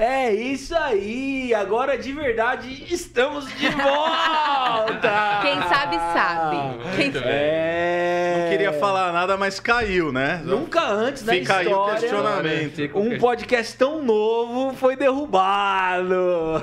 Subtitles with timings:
[0.00, 1.52] É isso aí!
[1.52, 5.40] Agora de verdade estamos de volta!
[5.42, 6.56] Quem sabe, sabe.
[6.94, 7.04] Quem...
[7.06, 7.28] Muito bem.
[7.32, 8.40] É...
[8.42, 10.40] Não queria falar nada, mas caiu, né?
[10.44, 12.74] Nunca antes na Fica aí o história questionamento.
[12.76, 16.62] Fica o um que- podcast tão novo foi derrubado.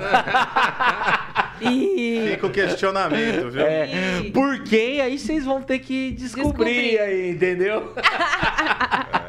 [1.58, 3.66] Fica o questionamento, viu?
[3.66, 3.88] É,
[4.32, 5.00] por quem?
[5.00, 6.98] Aí vocês vão ter que descobrir, Descobrir.
[7.00, 7.92] aí, entendeu?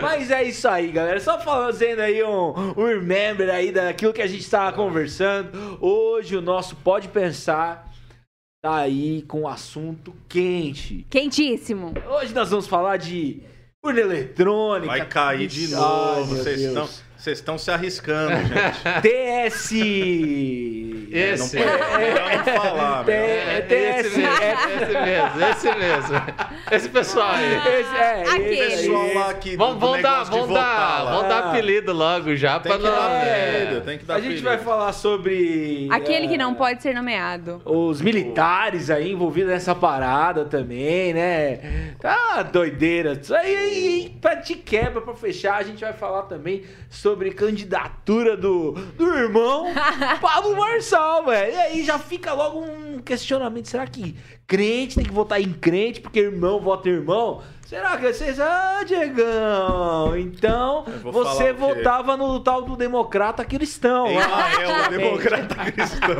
[0.00, 1.20] Mas é isso aí, galera.
[1.20, 5.78] Só fazendo aí um, um remember aí daquilo que a gente tava conversando.
[5.80, 7.90] Hoje o nosso Pode Pensar
[8.62, 11.06] tá aí com um assunto quente.
[11.08, 11.94] Quentíssimo.
[12.08, 13.40] Hoje nós vamos falar de
[13.84, 14.88] urna eletrônica.
[14.88, 16.34] Vai cair de novo.
[16.34, 18.82] vocês estão se arriscando, gente.
[19.02, 19.70] TS.
[21.10, 21.56] Esse.
[21.58, 23.20] Não pode melhor não falar, T- meu.
[23.20, 24.16] é esse TS.
[24.16, 26.22] mesmo, é- esse mesmo, esse mesmo.
[26.70, 27.56] Esse pessoal aí.
[27.80, 28.58] Esse, é, Aquele.
[28.58, 28.76] esse.
[28.86, 31.10] Pessoal lá Vamos, do vamos dar, votar dar, lá.
[31.12, 31.48] vamos dar Ah.
[31.50, 32.92] apelido logo já Tem pra que não.
[32.92, 33.62] dar é.
[33.62, 35.88] apelido, tem que dar A gente vai falar sobre.
[35.90, 37.60] Aquele é, que não pode ser nomeado.
[37.64, 41.94] Os militares aí envolvidos nessa parada também, né?
[42.00, 43.12] Tá doideira.
[43.20, 48.36] Isso aí, aí pra de quebra, pra fechar, a gente vai falar também sobre candidatura
[48.36, 49.72] do, do irmão
[50.20, 51.52] Pablo Marçal, velho.
[51.52, 54.16] E aí já fica logo um questionamento: será que
[54.46, 57.42] crente tem que votar em crente porque irmão vota em irmão?
[57.66, 58.38] Será que vocês.
[58.38, 60.16] Ah, Diegão!
[60.16, 64.06] Então você votava no tal do democrata cristão.
[64.06, 64.14] Ei.
[64.14, 66.16] Mael, o democrata cristão.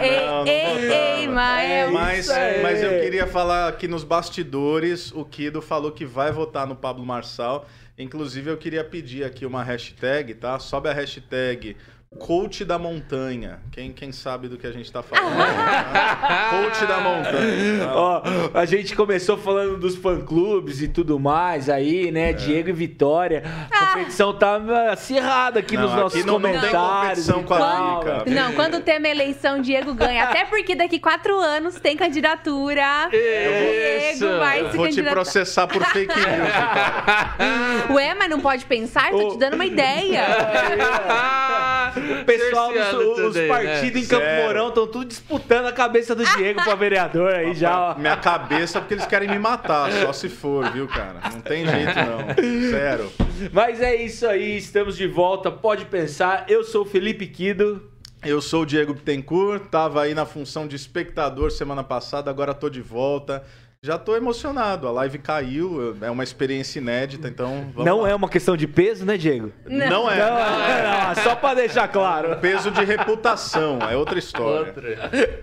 [0.00, 1.92] Ei, Mael.
[1.92, 2.28] Mas,
[2.62, 7.04] mas eu queria falar aqui nos bastidores, o Kido falou que vai votar no Pablo
[7.04, 7.66] Marçal.
[7.98, 10.58] Inclusive, eu queria pedir aqui uma hashtag, tá?
[10.58, 11.76] Sobe a hashtag
[12.18, 13.58] Coach da Montanha.
[13.72, 15.34] Quem, quem sabe do que a gente tá falando?
[16.50, 17.88] Coach da Montanha.
[17.92, 18.22] Ó,
[18.54, 22.32] a gente começou falando dos fã-clubes e tudo mais aí, né?
[22.32, 23.42] Diego e Vitória.
[23.70, 24.60] A competição tá
[24.92, 27.26] acirrada aqui Não, nos nossos aqui não- não tem comentários.
[27.26, 28.24] competição com a velho.
[28.34, 30.24] Não, quando tem uma eleição, Diego ganha.
[30.24, 33.08] Até porque daqui quatro anos tem candidatura.
[33.12, 34.18] Isso.
[34.20, 35.14] Diego vai Eu se vou te candidatar.
[35.14, 37.92] processar por fake news, Vitória.
[37.92, 39.10] Ué, mas não pode pensar?
[39.10, 40.22] Tô te dando uma ideia.
[42.12, 44.00] O pessoal, dos, os aí, partidos né?
[44.00, 44.44] em Campo Sério.
[44.44, 47.90] Mourão estão tudo disputando a cabeça do Diego pra vereador aí já.
[47.92, 47.94] ó.
[47.98, 51.20] Minha cabeça, porque eles querem me matar, só se for, viu, cara?
[51.32, 52.70] Não tem jeito, não.
[52.70, 53.12] Sério.
[53.52, 55.50] Mas é isso aí, estamos de volta.
[55.50, 56.44] Pode pensar.
[56.48, 57.90] Eu sou o Felipe Kido.
[58.24, 62.70] Eu sou o Diego Bittencourt, tava aí na função de espectador semana passada, agora tô
[62.70, 63.44] de volta.
[63.84, 68.08] Já tô emocionado, a live caiu, é uma experiência inédita, então vamos não lá.
[68.08, 69.52] é uma questão de peso, né, Diego?
[69.66, 70.16] Não é.
[70.20, 72.34] Não, não, não, só pra deixar claro.
[72.40, 74.68] Peso de reputação, é outra história.
[74.68, 75.34] Outra.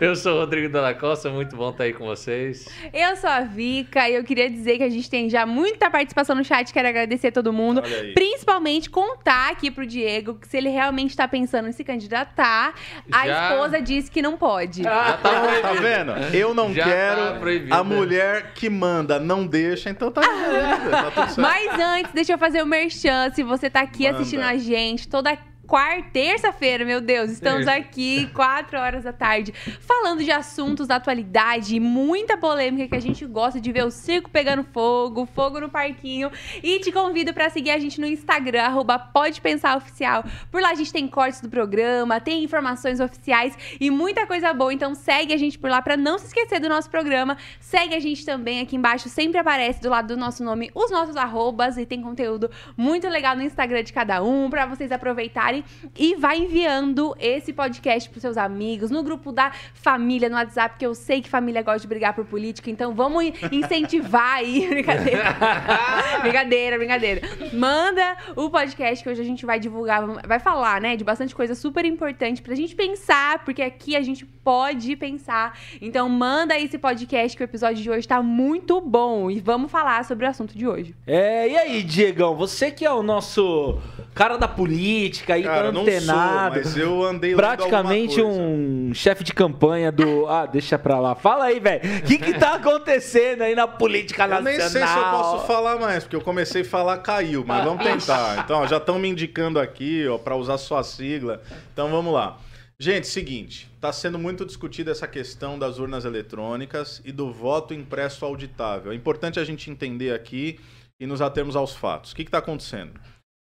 [0.00, 2.66] Eu sou o Rodrigo Dalla Costa, muito bom estar aí com vocês.
[2.92, 6.34] Eu sou a Vika e eu queria dizer que a gente tem já muita participação
[6.34, 6.72] no chat.
[6.72, 7.80] Quero agradecer a todo mundo.
[8.12, 12.74] Principalmente contar aqui pro Diego que se ele realmente tá pensando em se candidatar,
[13.12, 14.82] a Já- esposa disse que não pode.
[14.82, 16.12] Já tá Tá vendo?
[16.34, 17.38] Eu não Já quero, tá
[17.70, 21.40] a mulher que manda não deixa, então tá, tá tudo certo.
[21.40, 23.30] Mas antes, deixa eu fazer o merchan.
[23.32, 24.18] Se você tá aqui Manda.
[24.18, 25.36] assistindo a gente toda
[25.68, 27.78] quarta, terça-feira, meu Deus, estamos Terça.
[27.78, 33.00] aqui, quatro horas da tarde, falando de assuntos da atualidade e muita polêmica que a
[33.00, 36.30] gente gosta de ver o circo pegando fogo, fogo no parquinho.
[36.62, 40.24] E te convido pra seguir a gente no Instagram, arroba Pode Pensar Oficial.
[40.50, 44.72] Por lá a gente tem cortes do programa, tem informações oficiais e muita coisa boa.
[44.72, 47.36] Então segue a gente por lá pra não se esquecer do nosso programa.
[47.60, 51.14] Segue a gente também aqui embaixo, sempre aparece do lado do nosso nome os nossos
[51.14, 55.57] arrobas e tem conteúdo muito legal no Instagram de cada um pra vocês aproveitarem
[55.96, 60.86] e vai enviando esse podcast pros seus amigos, no grupo da família, no WhatsApp, que
[60.86, 65.24] eu sei que família gosta de brigar por política, então vamos incentivar aí, brincadeira.
[66.22, 67.20] brincadeira, brincadeira.
[67.52, 71.54] Manda o podcast que hoje a gente vai divulgar, vai falar, né, de bastante coisa
[71.54, 75.58] super importante pra gente pensar, porque aqui a gente pode pensar.
[75.80, 80.04] Então manda esse podcast que o episódio de hoje tá muito bom e vamos falar
[80.04, 80.94] sobre o assunto de hoje.
[81.06, 83.78] É, e aí, Diegão, você que é o nosso
[84.14, 86.56] cara da política aí, Cara, não sou, antenado.
[86.56, 90.26] mas eu andei Praticamente um chefe de campanha do.
[90.28, 91.14] Ah, deixa pra lá.
[91.14, 91.80] Fala aí, velho.
[91.98, 94.52] O que que tá acontecendo aí na política Eu nacional?
[94.52, 97.82] nem sei se eu posso falar mais, porque eu comecei a falar caiu, mas vamos
[97.84, 98.38] tentar.
[98.44, 101.42] Então, ó, já estão me indicando aqui, ó, para usar sua sigla.
[101.72, 102.38] Então, vamos lá.
[102.78, 108.24] Gente, seguinte, está sendo muito discutida essa questão das urnas eletrônicas e do voto impresso
[108.24, 108.92] auditável.
[108.92, 110.60] É importante a gente entender aqui
[111.00, 112.12] e nos atermos aos fatos.
[112.12, 112.92] O que está acontecendo?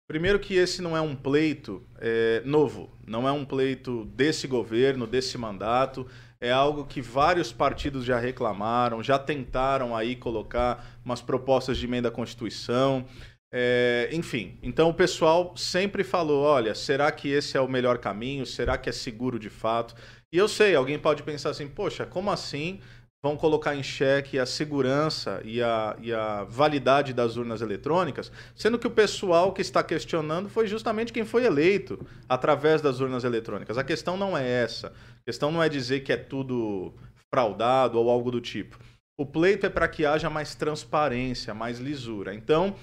[0.09, 5.07] Primeiro que esse não é um pleito é, novo, não é um pleito desse governo,
[5.07, 6.07] desse mandato,
[6.41, 12.09] é algo que vários partidos já reclamaram, já tentaram aí colocar umas propostas de emenda
[12.09, 13.07] à Constituição.
[13.55, 18.45] É, enfim, então o pessoal sempre falou: olha, será que esse é o melhor caminho?
[18.45, 19.95] Será que é seguro de fato?
[20.33, 22.81] E eu sei, alguém pode pensar assim: poxa, como assim
[23.25, 28.79] vão colocar em xeque a segurança e a, e a validade das urnas eletrônicas, sendo
[28.81, 33.79] que o pessoal que está questionando foi justamente quem foi eleito através das urnas eletrônicas.
[33.79, 34.89] A questão não é essa.
[34.89, 36.93] A questão não é dizer que é tudo
[37.33, 38.77] fraudado ou algo do tipo.
[39.17, 42.35] O pleito é para que haja mais transparência, mais lisura.
[42.35, 42.75] Então,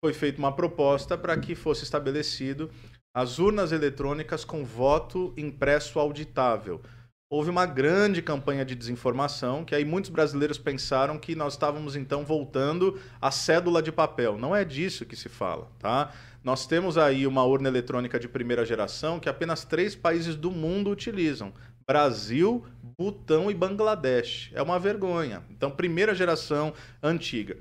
[0.00, 2.70] foi feita uma proposta para que fosse estabelecido
[3.12, 6.80] as urnas eletrônicas com voto impresso auditável.
[7.30, 12.24] Houve uma grande campanha de desinformação, que aí muitos brasileiros pensaram que nós estávamos então
[12.24, 14.38] voltando à cédula de papel.
[14.38, 16.10] Não é disso que se fala, tá?
[16.42, 20.88] Nós temos aí uma urna eletrônica de primeira geração que apenas três países do mundo
[20.88, 21.52] utilizam:
[21.86, 22.64] Brasil,
[22.98, 24.50] Butão e Bangladesh.
[24.54, 25.42] É uma vergonha.
[25.50, 26.72] Então, primeira geração
[27.02, 27.58] antiga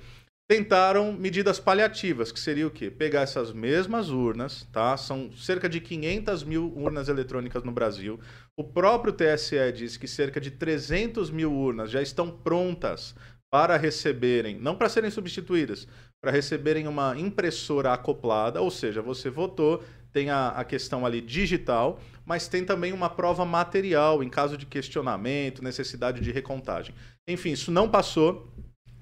[0.47, 2.89] tentaram medidas paliativas, que seria o quê?
[2.89, 4.95] Pegar essas mesmas urnas, tá?
[4.95, 8.17] São cerca de 500 mil urnas eletrônicas no Brasil.
[8.59, 13.13] O próprio TSE diz que cerca de 300 mil urnas já estão prontas
[13.51, 15.87] para receberem, não para serem substituídas,
[16.19, 21.99] para receberem uma impressora acoplada, ou seja, você votou, tem a, a, questão ali digital,
[22.25, 26.95] mas tem também uma prova material em caso de questionamento, necessidade de recontagem.
[27.27, 28.51] Enfim, isso não passou.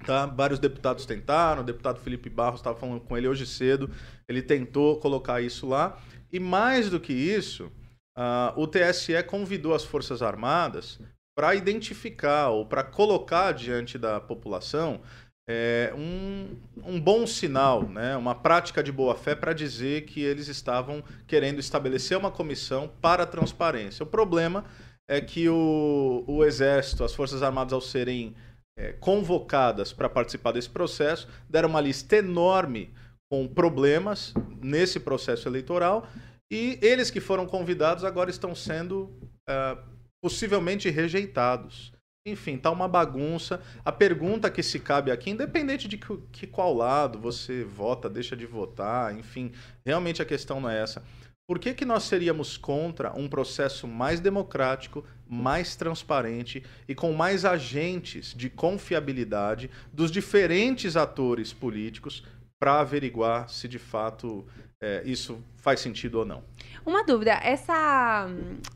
[0.04, 0.26] Tá?
[0.26, 3.90] Vários deputados tentaram, o deputado Felipe Barros estava falando com ele hoje cedo,
[4.28, 5.98] ele tentou colocar isso lá.
[6.30, 7.72] E mais do que isso,
[8.16, 10.98] uh, o TSE convidou as Forças Armadas
[11.36, 15.00] para identificar ou para colocar diante da população
[15.48, 18.16] é, um, um bom sinal, né?
[18.16, 23.26] uma prática de boa-fé para dizer que eles estavam querendo estabelecer uma comissão para a
[23.26, 24.02] transparência.
[24.02, 24.64] O problema
[25.08, 28.34] é que o, o Exército, as Forças Armadas, ao serem
[28.76, 32.92] é, convocadas para participar desse processo, deram uma lista enorme
[33.30, 36.08] com problemas nesse processo eleitoral
[36.50, 39.76] e eles que foram convidados agora estão sendo é,
[40.22, 41.92] possivelmente rejeitados.
[42.26, 43.60] Enfim, tá uma bagunça.
[43.84, 48.36] A pergunta que se cabe aqui, independente de que, que qual lado você vota, deixa
[48.36, 49.52] de votar, enfim,
[49.84, 51.02] realmente a questão não é essa.
[51.48, 57.44] Por que, que nós seríamos contra um processo mais democrático, mais transparente e com mais
[57.44, 62.24] agentes de confiabilidade dos diferentes atores políticos
[62.58, 64.44] para averiguar se de fato
[64.86, 66.42] é, isso faz sentido ou não?
[66.84, 68.28] Uma dúvida: essa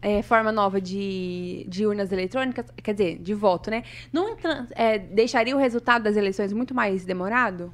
[0.02, 3.84] é, forma nova de, de urnas eletrônicas, quer dizer, de voto, né?
[4.12, 4.36] Não
[4.72, 7.72] é, deixaria o resultado das eleições muito mais demorado?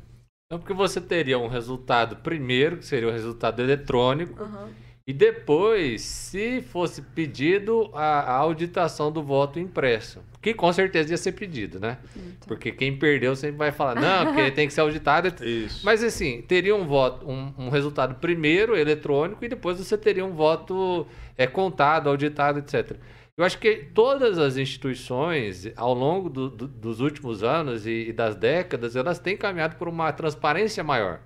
[0.51, 4.43] Não, porque você teria um resultado primeiro, que seria o resultado eletrônico.
[4.43, 11.13] Uhum e depois, se fosse pedido a, a, auditação do voto impresso, que com certeza
[11.13, 11.99] ia ser pedido, né?
[12.17, 12.49] Então.
[12.49, 15.29] Porque quem perdeu sempre vai falar, não, porque tem que ser auditado.
[15.45, 15.83] Isso.
[15.85, 20.33] Mas assim, teria um voto, um, um, resultado primeiro eletrônico e depois você teria um
[20.33, 21.07] voto
[21.39, 22.97] é, contado, auditado, etc.
[23.37, 28.13] Eu acho que todas as instituições, ao longo do, do, dos últimos anos e, e
[28.13, 31.21] das décadas, elas têm caminhado por uma transparência maior.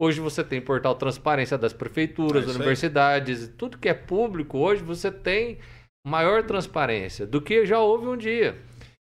[0.00, 5.10] Hoje você tem portal transparência das prefeituras, é universidades, tudo que é público, hoje você
[5.10, 5.58] tem
[6.06, 8.58] maior transparência do que já houve um dia.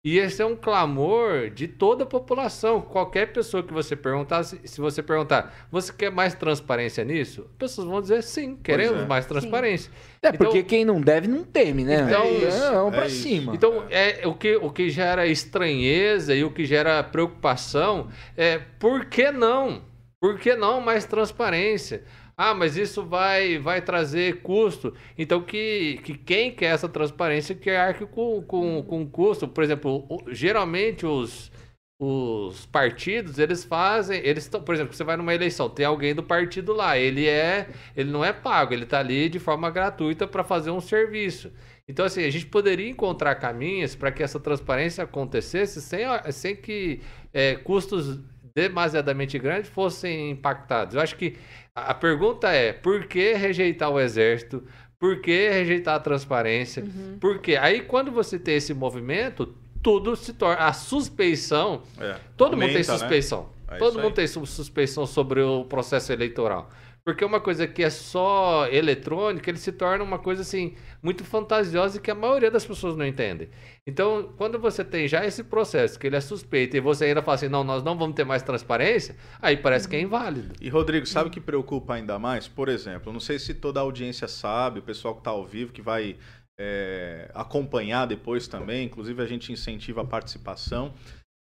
[0.06, 2.80] E esse é um clamor de toda a população.
[2.80, 7.40] Qualquer pessoa que você perguntar, se você perguntar, você quer mais transparência nisso?
[7.50, 9.04] As pessoas vão dizer sim, queremos é.
[9.04, 9.90] mais transparência.
[9.90, 9.98] Sim.
[10.22, 12.02] É, então, porque quem não deve não teme, né?
[12.02, 13.52] Então, é, isso, é, vamos é pra cima.
[13.52, 19.06] Então, é, o, que, o que gera estranheza e o que gera preocupação é por
[19.06, 19.82] que não?
[20.26, 22.02] Por que não mais transparência?
[22.36, 24.92] Ah, mas isso vai, vai trazer custo.
[25.16, 29.46] Então, que, que quem quer essa transparência que arque com, com, com custo.
[29.46, 31.52] Por exemplo, geralmente os,
[31.96, 36.72] os partidos, eles fazem, eles por exemplo, você vai numa eleição, tem alguém do partido
[36.72, 40.72] lá, ele é, ele não é pago, ele está ali de forma gratuita para fazer
[40.72, 41.52] um serviço.
[41.86, 47.00] Então, assim, a gente poderia encontrar caminhos para que essa transparência acontecesse sem, sem que
[47.32, 48.18] é, custos
[48.56, 50.94] demasiadamente grandes fossem impactados.
[50.94, 51.36] Eu acho que
[51.74, 54.64] a pergunta é: por que rejeitar o exército?
[54.98, 56.82] Por que rejeitar a transparência?
[56.82, 57.18] Uhum.
[57.20, 60.64] Porque aí, quando você tem esse movimento, tudo se torna.
[60.64, 61.82] A suspeição.
[62.00, 62.98] É, todo aumenta, mundo tem né?
[62.98, 63.42] suspeição.
[63.68, 63.76] Né?
[63.76, 66.70] É todo mundo tem suspeição sobre o processo eleitoral.
[67.06, 71.98] Porque uma coisa que é só eletrônica, ele se torna uma coisa assim muito fantasiosa
[71.98, 73.48] e que a maioria das pessoas não entende.
[73.86, 77.36] Então, quando você tem já esse processo que ele é suspeito e você ainda fala
[77.36, 80.56] assim, não, nós não vamos ter mais transparência, aí parece que é inválido.
[80.60, 82.48] E Rodrigo, sabe o que preocupa ainda mais?
[82.48, 85.72] Por exemplo, não sei se toda a audiência sabe, o pessoal que está ao vivo,
[85.72, 86.16] que vai
[86.58, 90.92] é, acompanhar depois também, inclusive a gente incentiva a participação.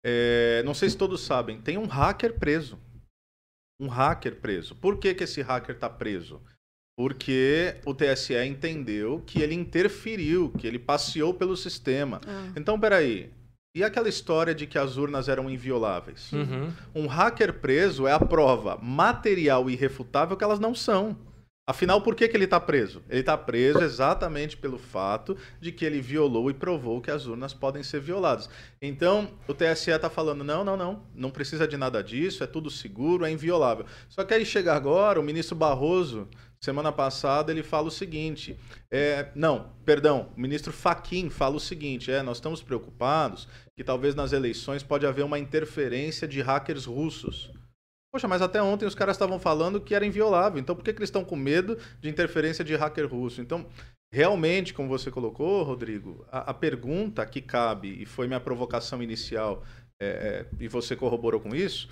[0.05, 2.77] É, não sei se todos sabem, tem um hacker preso.
[3.79, 4.75] Um hacker preso.
[4.75, 6.41] Por que, que esse hacker está preso?
[6.97, 12.19] Porque o TSE entendeu que ele interferiu, que ele passeou pelo sistema.
[12.25, 12.51] Ah.
[12.55, 13.29] Então, peraí.
[13.75, 16.31] E aquela história de que as urnas eram invioláveis?
[16.33, 16.73] Uhum.
[16.95, 21.15] Um hacker preso é a prova material e irrefutável que elas não são.
[21.69, 23.03] Afinal, por que, que ele está preso?
[23.09, 27.53] Ele está preso exatamente pelo fato de que ele violou e provou que as urnas
[27.53, 28.49] podem ser violadas.
[28.81, 32.71] Então, o TSE está falando: não, não, não, não precisa de nada disso, é tudo
[32.71, 33.85] seguro, é inviolável.
[34.07, 38.57] Só que aí chega agora, o ministro Barroso, semana passada, ele fala o seguinte:
[38.89, 43.45] é, não, perdão, o ministro Faquim fala o seguinte: é, nós estamos preocupados
[43.75, 47.51] que talvez nas eleições pode haver uma interferência de hackers russos.
[48.11, 50.59] Poxa, mas até ontem os caras estavam falando que era inviolável.
[50.59, 53.41] Então por que, que eles estão com medo de interferência de hacker russo?
[53.41, 53.67] Então,
[54.11, 59.63] realmente, como você colocou, Rodrigo, a, a pergunta que cabe, e foi minha provocação inicial,
[59.99, 61.89] é, é, e você corroborou com isso,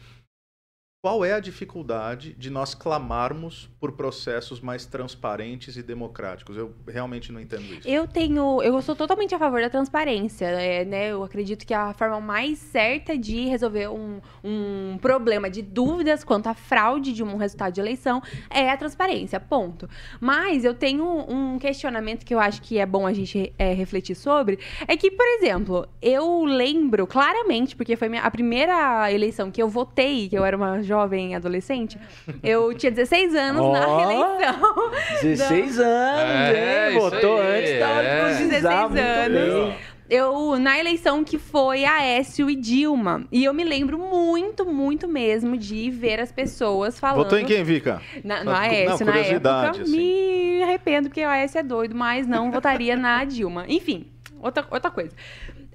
[1.05, 6.57] qual é a dificuldade de nós clamarmos por processos mais transparentes e democráticos?
[6.57, 7.88] Eu realmente não entendo isso.
[7.88, 8.59] Eu tenho.
[8.63, 10.45] Eu sou totalmente a favor da transparência.
[10.47, 11.12] é, né?
[11.12, 16.47] Eu acredito que a forma mais certa de resolver um, um problema de dúvidas quanto
[16.47, 18.19] à fraude de um resultado de eleição
[18.50, 19.39] é a transparência.
[19.39, 19.88] Ponto.
[20.19, 24.15] Mas eu tenho um questionamento que eu acho que é bom a gente é, refletir
[24.15, 24.57] sobre.
[24.88, 29.69] É que, por exemplo, eu lembro claramente, porque foi minha- a primeira eleição que eu
[29.69, 31.97] votei, que eu era uma jovem adolescente,
[32.43, 33.97] eu tinha 16 anos na Ó.
[33.97, 34.91] reeleição.
[35.21, 36.99] 16 anos, É, hein?
[36.99, 38.19] Votou aí, antes da hora é.
[38.33, 39.65] de precisar, 16 muito anos.
[39.69, 39.75] bem.
[40.07, 43.25] Eu, na eleição que foi Aécio e Dilma.
[43.31, 47.23] E eu me lembro muito, muito mesmo de ver as pessoas falando.
[47.23, 47.99] Votou em quem, Vika?
[48.23, 49.83] Na, no Não, Aécio, na curiosidade, época.
[49.83, 49.97] assim.
[49.97, 53.65] Me arrependo porque o Aécio é doido, mas não votaria na Dilma.
[53.67, 54.05] Enfim,
[54.39, 55.09] outra, outra coisa.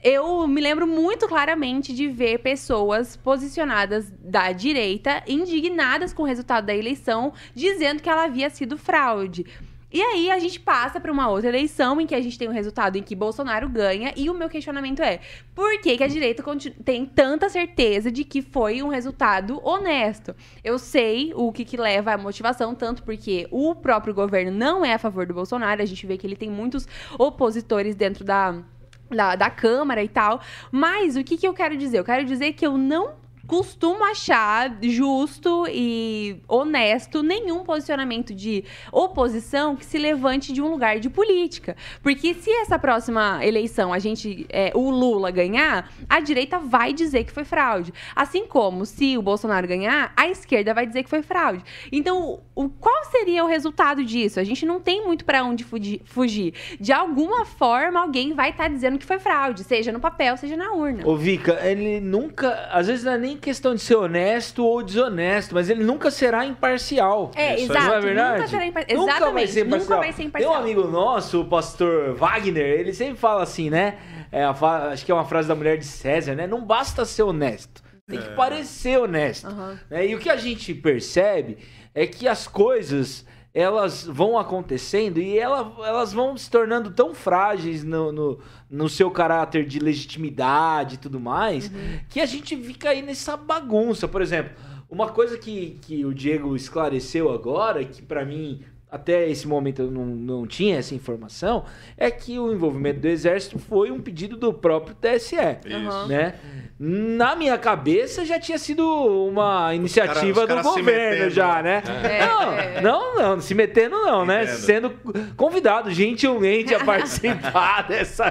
[0.02, 6.64] Eu me lembro muito claramente de ver pessoas posicionadas da direita, indignadas com o resultado
[6.64, 9.44] da eleição, dizendo que ela havia sido fraude.
[9.92, 12.52] E aí a gente passa para uma outra eleição em que a gente tem um
[12.52, 15.20] resultado em que Bolsonaro ganha e o meu questionamento é:
[15.54, 16.44] por que, que a direita
[16.84, 20.34] tem tanta certeza de que foi um resultado honesto?
[20.62, 24.94] Eu sei o que, que leva à motivação, tanto porque o próprio governo não é
[24.94, 26.86] a favor do Bolsonaro, a gente vê que ele tem muitos
[27.18, 28.62] opositores dentro da,
[29.10, 30.40] da, da Câmara e tal.
[30.70, 31.98] Mas o que, que eu quero dizer?
[31.98, 33.19] Eu quero dizer que eu não
[33.50, 41.00] costumo achar justo e honesto nenhum posicionamento de oposição que se levante de um lugar
[41.00, 41.76] de política.
[42.00, 47.24] Porque se essa próxima eleição a gente, é, o Lula ganhar, a direita vai dizer
[47.24, 47.92] que foi fraude.
[48.14, 51.64] Assim como se o Bolsonaro ganhar, a esquerda vai dizer que foi fraude.
[51.90, 54.38] Então, o, qual seria o resultado disso?
[54.38, 56.54] A gente não tem muito para onde fugi- fugir.
[56.78, 60.72] De alguma forma, alguém vai estar dizendo que foi fraude, seja no papel, seja na
[60.72, 61.04] urna.
[61.04, 62.68] Ô, Vika, ele nunca.
[62.70, 66.44] Às vezes não é nem questão de ser honesto ou desonesto, mas ele nunca será
[66.46, 67.30] imparcial.
[67.34, 67.86] É, Isso exato.
[67.86, 68.36] Não é verdade?
[68.36, 68.80] Nunca será impar...
[68.80, 69.50] Nunca vai Exatamente.
[69.52, 69.80] ser imparcial.
[69.80, 70.52] Nunca vai ser imparcial.
[70.52, 73.98] Tem um amigo nosso, o pastor Wagner, ele sempre fala assim, né?
[74.30, 76.46] É, acho que é uma frase da mulher de César, né?
[76.46, 78.34] Não basta ser honesto, tem que É.
[78.34, 79.48] parecer honesto.
[79.90, 80.06] Né?
[80.06, 81.58] E o que a gente percebe
[81.94, 87.82] é que as coisas elas vão acontecendo e ela- elas vão se tornando tão frágeis
[87.82, 88.38] no, no,
[88.70, 91.70] no seu caráter de legitimidade e tudo mais
[92.08, 94.06] que a gente fica aí nessa bagunça.
[94.06, 94.52] Por exemplo,
[94.88, 99.90] uma coisa que, que o Diego esclareceu agora, que pra mim até esse momento eu
[99.90, 101.64] não, não tinha essa informação,
[101.96, 106.06] é que o envolvimento do Exército foi um pedido do próprio TSE Aham.
[106.06, 106.34] né?
[106.82, 111.62] Na minha cabeça já tinha sido uma iniciativa os caras do se governo metendo, já,
[111.62, 111.82] né?
[111.86, 112.18] né?
[112.18, 112.80] É, Não, é.
[112.80, 114.44] não, não, se metendo não, né?
[114.44, 114.56] Entendo.
[114.56, 114.90] Sendo
[115.36, 118.30] convidado gentilmente a participar dessa,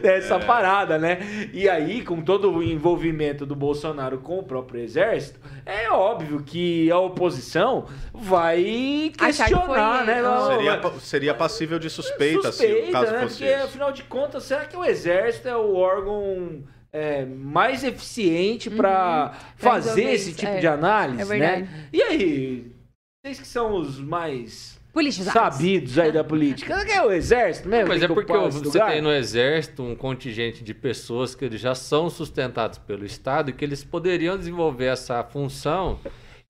[0.00, 1.18] dessa parada, né?
[1.52, 6.88] E aí, com todo o envolvimento do Bolsonaro com o próprio exército, é óbvio que
[6.92, 10.22] a oposição vai questionar, foi- né?
[10.22, 13.20] Não, Não, Seria, seria passível de suspeita, se o suspeita, caso né?
[13.22, 13.64] fosse Porque, isso.
[13.64, 19.32] afinal de contas, será que o Exército é o órgão é, mais eficiente para Pra
[19.56, 20.58] fazer resolver esse tipo é.
[20.58, 21.68] de análise, É né?
[21.92, 22.72] E aí,
[23.24, 25.32] vocês que são os mais Politizados.
[25.56, 27.88] sabidos aí da política, que é o Exército mesmo?
[27.88, 28.90] Mas é porque você lugar?
[28.90, 33.52] tem no exército um contingente de pessoas que eles já são sustentados pelo Estado e
[33.52, 36.00] que eles poderiam desenvolver essa função.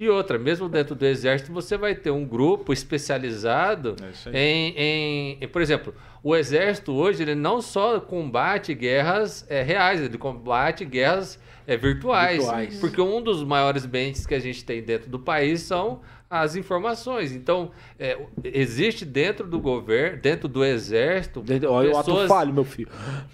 [0.00, 3.96] E outra, mesmo dentro do exército, você vai ter um grupo especializado
[4.32, 10.00] É em- em- por exemplo, o exército hoje ele não só combate guerras é, reais,
[10.00, 12.78] ele combate guerras é, virtuais, Virtuais.
[12.80, 17.32] porque um dos maiores bens que a gente tem dentro do país são as informações.
[17.32, 22.64] Então, é, existe dentro do governo, dentro do exército, Olha o ato pessoas- falho, meu
[22.64, 22.88] filho.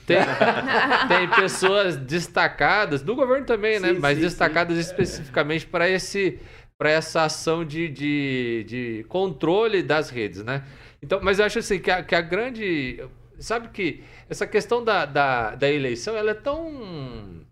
[0.06, 0.16] tem,
[1.06, 3.92] tem pessoas destacadas, do governo também, né?
[3.92, 6.38] Sim, Mas sim, destacadas especificamente para esse
[6.78, 10.62] para essa ação de, de, de controle das redes, né?
[11.02, 13.02] Então, mas eu acho assim que a, que a grande.
[13.38, 17.42] Sabe que essa questão da, da, da eleição ela é tão.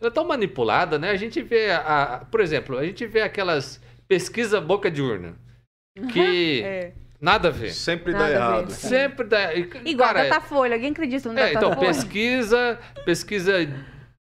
[0.00, 1.10] Ela é tão manipulada, né?
[1.10, 5.36] A gente vê, a- por exemplo, a gente vê aquelas pesquisa boca de urna.
[6.12, 6.92] Que É.
[7.20, 7.72] nada a ver.
[7.72, 8.70] Sempre Nada dá errado.
[8.70, 9.54] Sempre dá.
[9.54, 10.74] Igual cara, a Datafolha.
[10.74, 13.52] Alguém acredita no é, então, pesquisa, pesquisa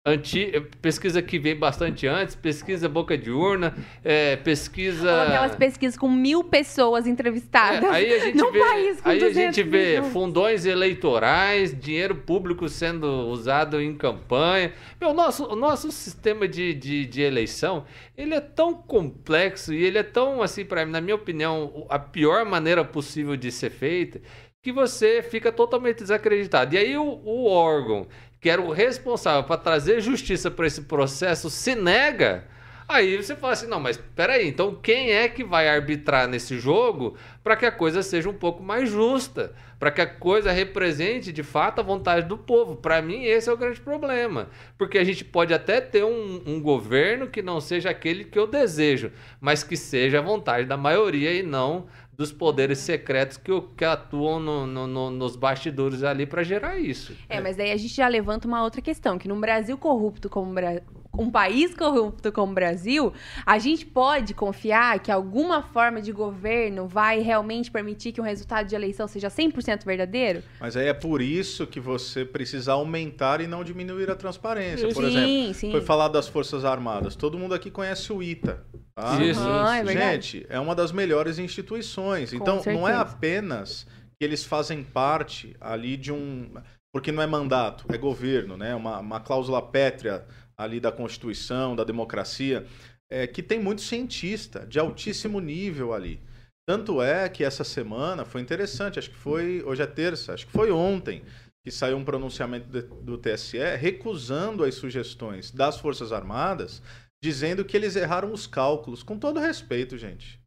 [0.04, 5.12] anti, pesquisa que vem bastante antes, pesquisa boca de urna, é, pesquisa.
[5.14, 7.84] Ou aquelas pesquisas com mil pessoas entrevistadas.
[7.84, 10.14] É, aí a gente Num vê, país com aí a 200 gente vê milhões.
[10.14, 14.74] fundões eleitorais, dinheiro público sendo usado em campanha.
[15.00, 17.86] Meu, nosso, o nosso sistema de, de, de eleição,
[18.18, 22.44] ele é tão complexo e ele é tão, assim, para na minha opinião, a pior
[22.44, 24.20] maneira possível de ser feita,
[24.64, 26.74] que você fica totalmente desacreditado.
[26.74, 28.08] E aí o, o órgão
[28.42, 32.44] que era o responsável para trazer justiça para esse processo se nega.
[32.88, 37.16] Aí você fala assim, não, mas peraí, então quem é que vai arbitrar nesse jogo
[37.42, 39.54] para que a coisa seja um pouco mais justa?
[39.80, 42.76] Para que a coisa represente de fato a vontade do povo?
[42.76, 44.50] Para mim, esse é o grande problema.
[44.78, 48.46] Porque a gente pode até ter um, um governo que não seja aquele que eu
[48.46, 51.88] desejo, mas que seja a vontade da maioria e não
[52.22, 56.78] dos poderes secretos que, o- que atuam no- no- no- nos bastidores ali para gerar
[56.80, 57.14] isso.
[57.28, 60.52] É, mas daí a gente já levanta uma outra questão, que num Brasil corrupto como
[60.52, 60.82] o Bra-
[61.18, 63.12] um país corrupto como o Brasil,
[63.46, 68.68] a gente pode confiar que alguma forma de governo vai realmente permitir que um resultado
[68.68, 70.42] de eleição seja 100% verdadeiro?
[70.60, 74.88] Mas aí é por isso que você precisa aumentar e não diminuir a transparência.
[74.94, 75.72] Por sim, exemplo, sim.
[75.72, 77.16] foi falado das Forças Armadas.
[77.16, 78.64] Todo mundo aqui conhece o ITA.
[78.96, 79.22] Tá?
[79.24, 79.86] Isso, Aham, é.
[80.14, 82.34] Gente, é uma das melhores instituições.
[82.34, 83.86] Então, não é apenas
[84.20, 86.52] que eles fazem parte ali de um.
[86.94, 88.76] Porque não é mandato, é governo, né?
[88.76, 90.26] Uma, uma cláusula pétrea
[90.58, 92.66] ali da Constituição, da democracia,
[93.10, 96.20] é, que tem muito cientista de altíssimo nível ali.
[96.68, 99.64] Tanto é que essa semana foi interessante, acho que foi.
[99.66, 101.24] Hoje é terça, acho que foi ontem
[101.64, 106.82] que saiu um pronunciamento de- do TSE recusando as sugestões das Forças Armadas,
[107.24, 109.04] dizendo que eles erraram os cálculos.
[109.04, 110.40] Com todo respeito, gente.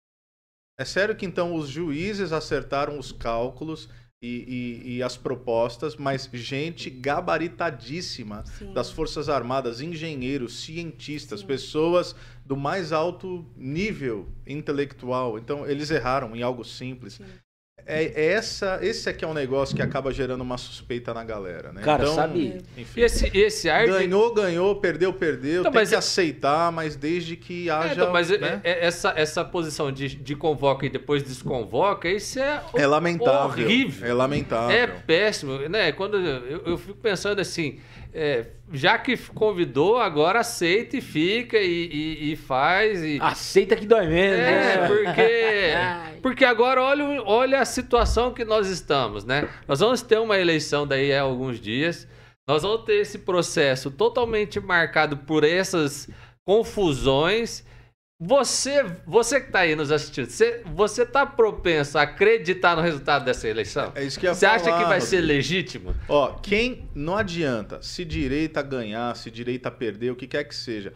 [0.79, 3.89] É sério que então os juízes acertaram os cálculos
[4.21, 8.73] e, e- e as propostas, mas gente gabaritadíssima Sim.
[8.73, 11.47] das Forças Armadas, engenheiros, cientistas, Sim.
[11.47, 15.39] pessoas do mais alto nível intelectual.
[15.39, 17.15] Então, eles erraram em algo simples.
[17.15, 17.25] Sim.
[17.87, 21.23] É, é essa, esse é que é um negócio que acaba gerando uma suspeita na
[21.23, 21.83] galera, né?
[21.83, 25.61] Cara, então, sabe- Enfim, E esse, esse ar ganhou, ganhou, perdeu, perdeu.
[25.61, 27.92] Então, tem mas que é- aceitar, mas desde que É, haja...
[27.92, 28.61] então, mas é- né?
[28.64, 33.64] é- essa, essa posição de, de convoca e depois desconvoca, isso é, É lamentável.
[33.64, 34.09] horrível.
[34.09, 34.75] É lamentável.
[34.77, 35.92] é péssimo, né?
[35.92, 37.79] Quando eu, eu fico pensando assim,
[38.14, 43.03] é, já que convidou, agora aceita e fica e, e- e faz.
[43.03, 44.42] E, Aceita que dói menos, é,
[44.81, 44.87] né?
[44.87, 49.48] porque, porque agora olha, olha a situação que nós estamos, né?
[49.66, 52.07] Nós vamos ter uma eleição daí há alguns dias.
[52.46, 56.09] Nós vamos ter esse processo totalmente marcado por essas
[56.46, 57.64] confusões.
[58.20, 63.24] Você, você que está aí nos assistindo, você, você tá propenso a acreditar no resultado
[63.24, 63.90] dessa eleição?
[63.94, 65.94] É isso que ia Você acha que vai ser legítimo?
[66.09, 70.92] Ó, quem não adianta, se direita ganhar, se direita perder, o que quer que seja,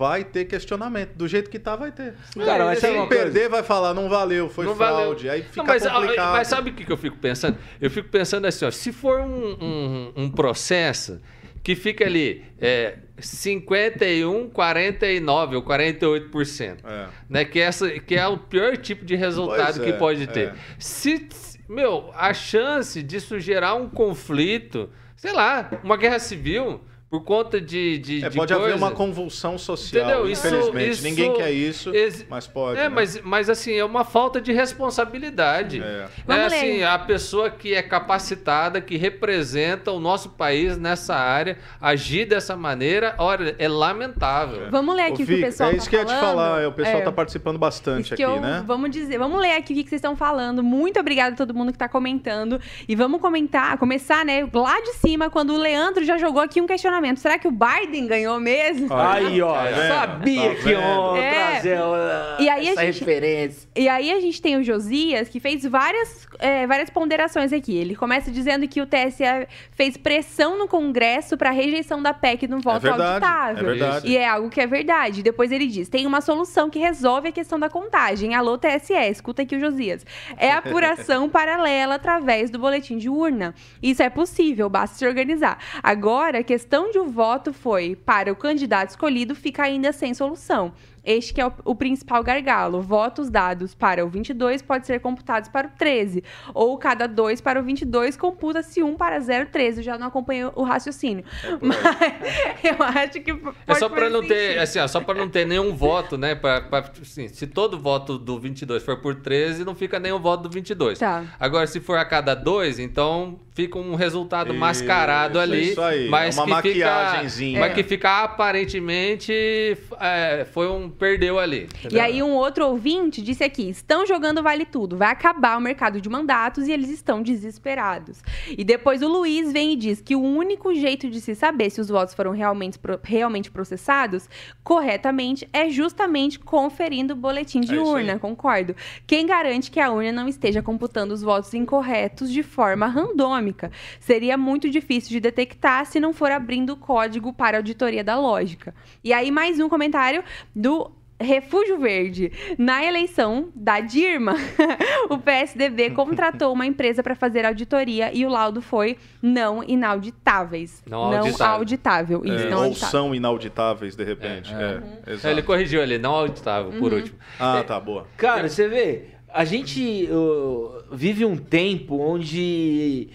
[0.00, 1.12] vai ter questionamento.
[1.14, 2.14] Do jeito que tá, vai ter.
[2.42, 3.22] Cara, mas sabe Quem uma coisa?
[3.24, 4.96] perder vai falar, não valeu, foi Não valeu.
[5.08, 5.28] fraude.
[5.28, 6.32] Aí fica Não, mas, ah, complicado.
[6.32, 7.58] mas sabe o que que eu fico pensando?
[7.82, 11.20] Eu fico pensando assim, ó, se for um, um- um processo
[11.62, 17.06] que fica ali é, 51, 49 ou 48%, É.
[17.28, 17.44] né?
[17.44, 20.48] Que, essa, que é o pior tipo de resultado Pois que é, pode ter.
[20.48, 20.54] é.
[20.78, 21.28] Se,
[21.68, 26.80] meu, a chance disso gerar um conflito, sei lá, uma guerra civil
[27.12, 28.76] por conta de, de, É, de pode haver coisa.
[28.78, 30.30] uma convulsão social, Entendeu?
[30.30, 30.90] Isso- infelizmente.
[30.92, 32.78] isso- Ninguém quer isso, Ex- mas pode.
[32.80, 32.88] É, né?
[32.88, 35.78] mas, mas assim, é uma falta de responsabilidade.
[35.82, 35.84] É.
[35.84, 36.56] É Vamos ler.
[36.58, 42.56] assim, a pessoa que é capacitada, que representa o nosso país nessa área, agir dessa
[42.56, 44.70] maneira, olha, é lamentável.
[44.70, 46.14] Vamos ler aqui Ô, o que o pessoal é tá isso que eu ia te
[46.14, 47.02] falar, é, o pessoal É.
[47.02, 48.64] tá participando bastante Isso aqui, eu- né?
[48.66, 50.62] Vamos dizer, vamos ler aqui o que vocês estão falando.
[50.62, 52.58] Muito obrigada a todo mundo que tá comentando.
[52.88, 56.66] E vamos comentar, começar, né, lá de cima, quando o Leandro já jogou aqui um
[56.66, 57.01] questionamento.
[57.16, 58.92] Será que o Biden ganhou mesmo?
[58.92, 59.88] Aí, ó, vendo?
[59.88, 61.50] sabia Tá que iam É.
[61.50, 63.68] trazer uh, E aí a essa gente- referência.
[63.74, 67.76] E aí a gente tem o Josias, que fez várias, é, várias ponderações aqui.
[67.76, 69.24] Ele começa dizendo que o TSE
[69.72, 73.58] fez pressão no Congresso para rejeição da PEC no voto verdade, auditável.
[73.58, 74.08] é verdade.
[74.08, 75.22] E é algo que é verdade.
[75.22, 78.34] Depois ele diz: tem uma solução que resolve a questão da contagem.
[78.34, 80.04] Alô, TSE, escuta aqui o Josias.
[80.36, 83.54] É apuração paralela através do boletim de urna.
[83.82, 85.58] Isso é possível, basta se organizar.
[85.82, 90.72] Agora, a questão de o voto foi para o candidato escolhido fica ainda sem solução.
[91.04, 92.80] Este que é o, o principal gargalo.
[92.80, 96.22] Votos dados para o 22 pode ser computados para o 13,
[96.54, 99.78] ou cada dois para o 22 computa-se um para 013.
[99.78, 101.24] Eu já não acompanhei o raciocínio.
[101.60, 101.78] Mas
[102.62, 105.46] eu acho que pode É só fazer não ter, assim, ó, só para não ter
[105.46, 106.34] nenhum voto, né?
[106.34, 110.44] Pra, pra, assim, se todo voto do 22 for por 13, não fica nenhum voto
[110.44, 110.98] do 22.
[110.98, 111.24] Tá.
[111.38, 115.70] Agora, se for a cada dois, então fica um resultado Isso, mascarado ali.
[115.70, 117.60] isso aí, Mas é uma que fica, maquiagenzinha.
[117.60, 121.68] Mas que fica aparentemente é, foi um perdeu ali.
[121.82, 122.02] E entendeu?
[122.02, 126.08] aí, um outro ouvinte disse aqui: estão jogando vale tudo, vai acabar o mercado de
[126.08, 128.22] mandatos e eles estão desesperados.
[128.56, 131.80] E depois o Luiz vem e diz que o único jeito de se saber se
[131.80, 134.28] os votos foram realmente, realmente processados
[134.62, 138.74] corretamente é justamente conferindo o boletim de É urna, concordo.
[139.06, 143.70] Quem garante que a urna não esteja computando os votos incorretos de forma randômica?
[144.00, 148.74] Seria muito difícil de detectar se não for abrindo o código para auditoria da lógica.
[149.02, 150.22] E aí, mais um comentário
[150.54, 150.81] do
[151.20, 152.32] Refúgio Verde.
[152.58, 154.34] Na eleição da Dirma,
[155.08, 160.82] o PSDB contratou uma empresa para fazer auditoria e o laudo foi não inauditáveis.
[160.88, 161.54] Não auditável.
[161.54, 162.22] auditável.
[162.24, 162.90] Isso, É, não ou auditável.
[162.90, 164.52] são inauditáveis, de repente.
[164.52, 165.28] É, exato.
[165.28, 166.78] Ele corrigiu ali, não auditável, Uhum.
[166.80, 167.16] por último.
[167.38, 168.06] Ah, tá, boa.
[168.16, 173.08] Cara, você vê, a gente uh, vive um tempo onde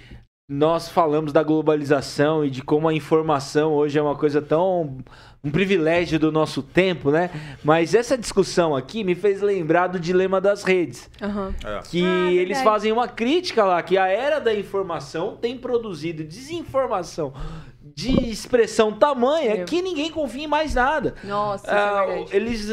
[0.50, 5.00] nós falamos da globalização e de como a informação hoje é uma coisa tão.
[5.44, 7.30] Um privilégio do nosso tempo, né?
[7.64, 11.10] Mas essa discussão aqui me fez lembrar do dilema das redes.
[11.22, 11.54] Aham.
[11.64, 11.80] É.
[11.90, 12.64] Que Ah, eles verdade.
[12.64, 17.34] fazem uma crítica lá, que a era da informação tem produzido desinformação
[17.96, 19.64] de expressão tamanha É.
[19.64, 21.16] que ninguém confia em mais nada.
[21.24, 22.70] Nossa, isso Ah, é eles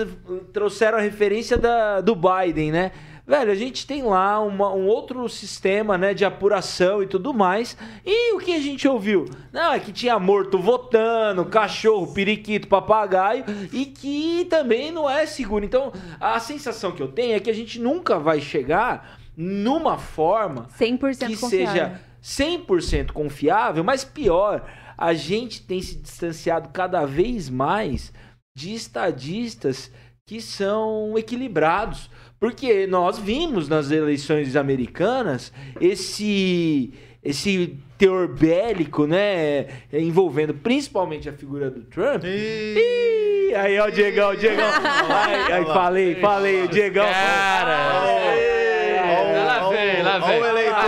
[0.53, 2.93] trouxeram a referência da, do Biden, né?
[3.27, 7.75] Velho, a gente tem lá uma- um outro sistema, né, de apuração e tudo mais.
[8.05, 9.25] E o que a gente ouviu?
[9.51, 15.65] Não, é que tinha morto votando, cachorro, periquito, papagaio, e que também não é seguro.
[15.65, 20.69] Então, a sensação que eu tenho é que a gente nunca vai chegar numa forma
[20.79, 21.67] 100% que confiável.
[21.73, 24.65] seja 100% confiável, mas pior,
[24.99, 28.13] a gente tem se distanciado cada vez mais
[28.57, 29.91] de estadistas
[30.27, 32.09] que são equilibrados.
[32.45, 36.93] Porque nós vimos nas eleições americanas esse
[37.25, 42.23] esse teor bélico, né, envolvendo principalmente a figura do Trump.
[42.23, 43.49] E...
[43.49, 44.67] Ih, aí ó, o Diegão, o Diegão.
[44.67, 47.07] Aí, aí falei, falei, o Diegão.
[47.07, 47.77] Cara,
[49.47, 50.43] lá vem, lá vem.
[50.43, 50.85] Olha o eleitor,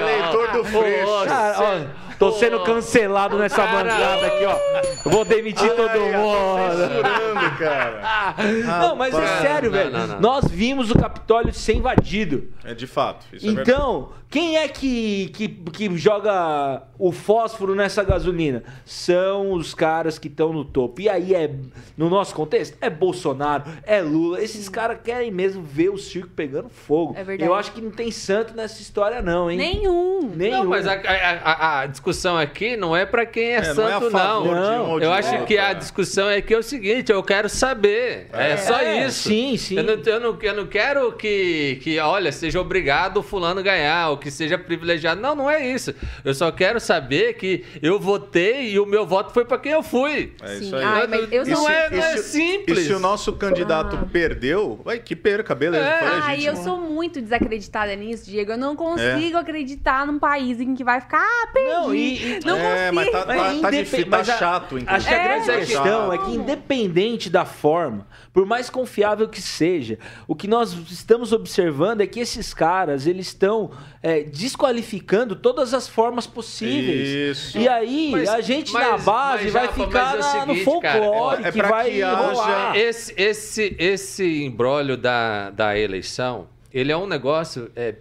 [0.00, 2.02] eleitor do Freixo.
[2.18, 4.56] Tô sendo cancelado nessa bancada aqui, ó.
[5.04, 7.31] Eu vou demitir todo mundo.
[7.50, 8.34] Cara.
[8.80, 9.90] Não, mas é sério, Não, velho.
[9.92, 10.20] não, não.
[10.20, 12.48] Nós vimos o Capitólio ser invadido.
[12.64, 13.24] É de fato.
[13.32, 13.50] Isso é.
[13.50, 18.62] Então, quem é que, que, que joga o fósforo nessa gasolina?
[18.84, 21.00] São os caras que estão no topo.
[21.00, 21.50] E aí é,
[21.96, 24.40] no nosso contexto, é Bolsonaro, é Lula.
[24.42, 27.14] Esses caras querem mesmo ver o circo pegando fogo.
[27.16, 27.48] É verdade.
[27.50, 29.58] Eu acho que não tem santo nessa história, não, hein?
[29.58, 30.30] Nenhum.
[30.34, 30.58] Nenhum.
[30.58, 33.92] Não, mas a, a- a- discussão aqui não é pra quem é, É, não é
[33.94, 34.62] a santo, favor não.
[34.72, 35.74] de um ou de Eu acho que a é.
[35.74, 38.26] discussão é que é o seguinte, eu quero saber.
[38.32, 39.28] É, só É, isso.
[39.28, 39.76] sim, sim.
[39.76, 44.10] Eu não, eu não, eu não quero que, que, olha, seja obrigado o fulano ganhar,
[44.10, 45.20] ou que seja privilegiado.
[45.20, 45.94] Não, não é isso.
[46.24, 49.82] Eu só quero saber que eu votei e o meu voto foi pra quem eu
[49.82, 50.32] fui.
[50.42, 50.60] É Sim.
[50.66, 50.84] isso aí.
[50.84, 52.78] Ai, mas eu não, sou- é, não é simples.
[52.78, 54.06] E se o nosso candidato Ah.
[54.12, 55.84] perdeu, vai que perca, beleza.
[55.86, 55.98] É.
[56.22, 58.52] Ai, eu sou muito desacreditada nisso, Diego.
[58.52, 61.70] Eu não consigo acreditar num país em que vai ficar, ah, perdi.
[61.72, 62.94] Não, e- Não é, consigo.
[62.94, 64.90] mas tá, tá, tá, difícil, tá chato, inclusive.
[64.96, 69.28] Acho que a É, grande tá questão é que, independente da forma, por mais confiável
[69.28, 73.70] que seja, o que nós estamos observando é que esses caras eles estão
[74.02, 77.08] é, desqualificando todas as formas possíveis.
[77.36, 77.58] Isso.
[77.58, 80.46] E aí Mas- a gente mas- na base mas, vai Rafa, ficar é o na-
[80.46, 82.76] no seguinte, cara, folclore é- é que vai que rolar.
[82.76, 87.94] Esse, esse, esse embrólio da, da eleição, ele é um negócio, é,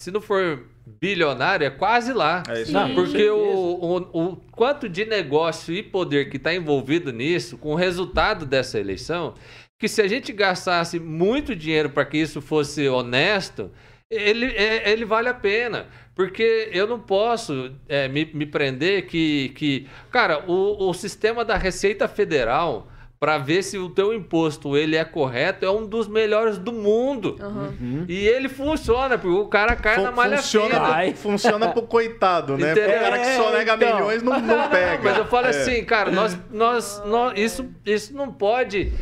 [0.00, 2.42] se não for bilionário, é quase lá.
[2.48, 2.94] É isso Sim.
[2.94, 3.96] Porque o, o,
[4.32, 9.34] o quanto de negócio e poder que está envolvido nisso, com o resultado dessa eleição,
[9.78, 13.70] que se a gente gastasse muito dinheiro para que isso fosse honesto,
[14.10, 15.86] ele, é- ele vale a pena.
[16.14, 19.88] Porque eu não posso é, me, me prender que, que.
[20.12, 22.86] Cara, o, o sistema da Receita Federal,
[23.24, 27.38] para ver se o teu imposto ele é correto, é um dos melhores do mundo.
[27.40, 27.72] Aham.
[28.06, 30.88] E ele funciona, porque o cara cai na Fun- malha funciona, fina.
[30.94, 31.14] Ai.
[31.14, 32.72] funciona pro coitado, né?
[32.72, 32.98] Entendeu?
[32.98, 33.94] O cara que só É, nega então.
[33.96, 35.00] milhões não, não pega.
[35.02, 35.50] Mas eu falo É.
[35.50, 38.92] assim, cara, nós, nós, nós isso, isso não pode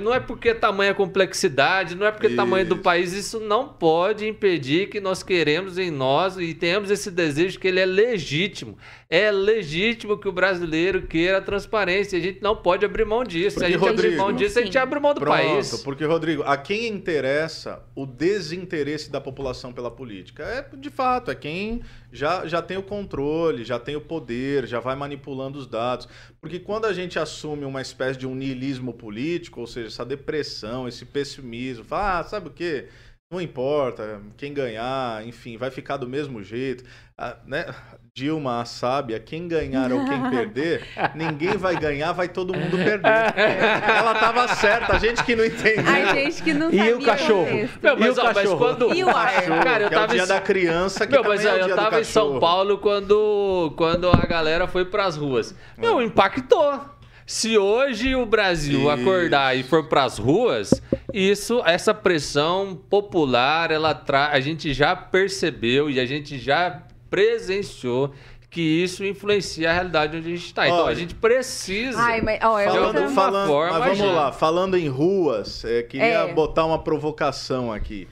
[0.00, 2.82] não é porque é tamanha complexidade, não é porque é tamanho do Isso.
[2.84, 7.66] país, isso não pode impedir que nós queremos em nós e temos esse desejo que
[7.66, 8.78] ele é legítimo.
[9.10, 12.18] É legítimo que o brasileiro queira a transparência.
[12.18, 13.58] A gente não pode abrir mão disso.
[13.58, 14.78] Se a Porque, gente abrir Rodrigo, mão disso, a gente sim.
[14.78, 15.82] abre mão do Pronto, país.
[15.82, 20.44] porque, Rodrigo, a quem interessa o desinteresse da população pela política?
[20.44, 21.82] É, de fato, é quem
[22.14, 26.08] já, já tem o controle, já tem o poder, já vai manipulando os dados.
[26.40, 30.86] Porque quando a gente assume uma espécie de um niilismo político, ou seja, essa depressão,
[30.86, 32.88] esse pessimismo, fala, ah, sabe o quê?
[33.30, 36.84] Não importa quem ganhar, enfim, vai ficar do mesmo jeito.
[37.18, 37.66] Ah, né?
[38.18, 40.84] Dilma, a sábia, quem ganhar ou quem perder,
[41.16, 43.10] ninguém vai ganhar, vai todo mundo perder.
[43.88, 45.84] Ela tava certa, a gente que não entendeu.
[45.92, 47.68] A gente que não E sabia o cachorro?
[47.82, 48.56] Meu, mas, E o ó, mas cachorro?
[48.58, 48.94] quando.
[48.94, 49.42] E o ar?
[49.64, 51.50] Cara, eu que é o tava dia em- da criança, que Meu, mas é o
[51.54, 52.40] aí, dia eu do tava em São cachorro.
[52.40, 55.52] Paulo quando, quando a galera foi pras ruas.
[55.76, 56.82] Meu, impactou.
[57.26, 58.90] Se hoje o Brasil Isso.
[58.90, 60.70] acordar e for pras ruas,
[61.12, 64.28] isso, essa pressão popular, ela tra...
[64.28, 66.80] a gente já percebeu e a gente já
[67.14, 68.12] presenciou
[68.50, 70.66] que isso influencia a realidade onde a gente está.
[70.66, 71.98] Então a gente precisa.
[72.00, 74.12] Ai, mas, ó, é Falando, falando, forma, mas vamos gente.
[74.14, 76.32] lá, falando em ruas, é, queria É.
[76.32, 78.06] botar uma provocação aqui.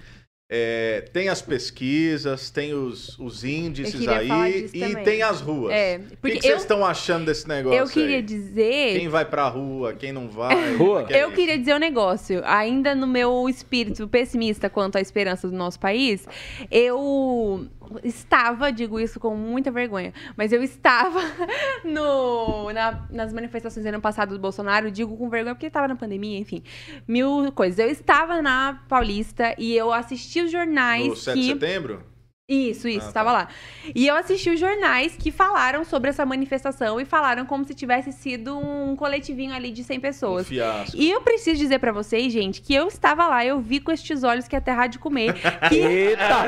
[0.54, 5.02] É, tem as pesquisas, tem os, os índices aí e também.
[5.04, 5.72] tem as ruas.
[5.72, 7.78] É, o que, vocês eu- estão achando desse negócio?
[7.78, 8.22] Eu queria aí?
[8.22, 8.98] dizer...
[8.98, 10.76] Quem vai pra rua, quem não vai?
[10.76, 11.04] Rua?
[11.04, 11.36] que é Eu isso?
[11.36, 12.42] queria dizer um negócio.
[12.44, 16.28] Ainda no meu espírito pessimista quanto à esperança do nosso país,
[16.70, 17.66] eu
[18.02, 21.20] estava, digo isso com muita vergonha, mas eu estava
[21.84, 25.96] no, na- nas manifestações do ano passado do Bolsonaro, digo com vergonha porque estava na
[25.96, 26.62] pandemia, enfim,
[27.06, 27.78] mil coisas.
[27.78, 31.52] Eu estava na Paulista e eu assisti os jornais No 7 de que...
[31.60, 32.11] setembro?
[32.48, 33.36] Isso, isso, Ah, estava tá.
[33.38, 33.48] lá.
[33.94, 38.10] E eu assisti os jornais que falaram sobre essa manifestação e falaram como se tivesse
[38.12, 40.48] sido um coletivinho ali de 100 Um pessoas.
[40.48, 40.96] fiasco.
[40.96, 44.22] E eu preciso dizer pra vocês, gente, que eu estava lá, eu vi com estes
[44.24, 45.34] olhos que é terra de comer,
[45.68, 46.44] que, Eita!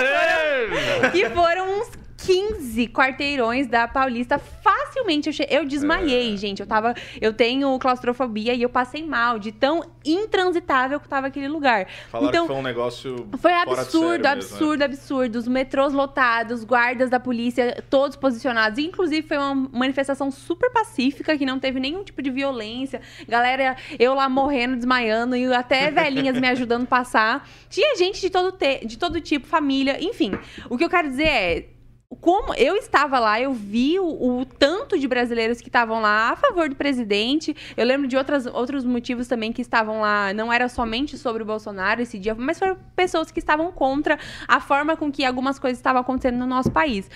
[1.13, 1.89] que foram uns
[2.27, 4.39] 15 quarteirões da Paulista.
[4.39, 5.47] Facilmente eu, che...
[5.51, 6.61] eu desmaiei, gente.
[6.61, 6.95] Eu tava.
[7.21, 11.87] Eu tenho claustrofobia e eu passei mal de tão intransitável que tava aquele lugar.
[12.11, 14.31] Falaram então, que foi um negócio foi absurdo, sério mesmo, né?
[14.33, 15.37] absurdo, absurdo.
[15.37, 18.79] Os metrôs lotados, guardas da polícia todos posicionados.
[18.79, 23.01] Inclusive, foi uma manifestação super pacífica, que não teve nenhum tipo de violência.
[23.29, 27.49] Galera, eu lá morrendo, desmaiando, e até velhinhas me ajudando a passar.
[27.69, 30.33] Tinha gente de todo, te- de todo tipo, família, enfim.
[30.71, 31.74] O que eu quero dizer é.
[32.21, 36.37] Como eu estava lá, eu vi o, o tanto de brasileiros que estavam lá a
[36.37, 37.57] favor do presidente.
[37.77, 40.33] Eu lembro de outras, outros motivos também que estavam lá.
[40.33, 44.61] Não era somente sobre o Bolsonaro esse dia, mas foram pessoas que estavam contra a
[44.61, 47.09] forma com que algumas coisas estavam acontecendo no nosso país.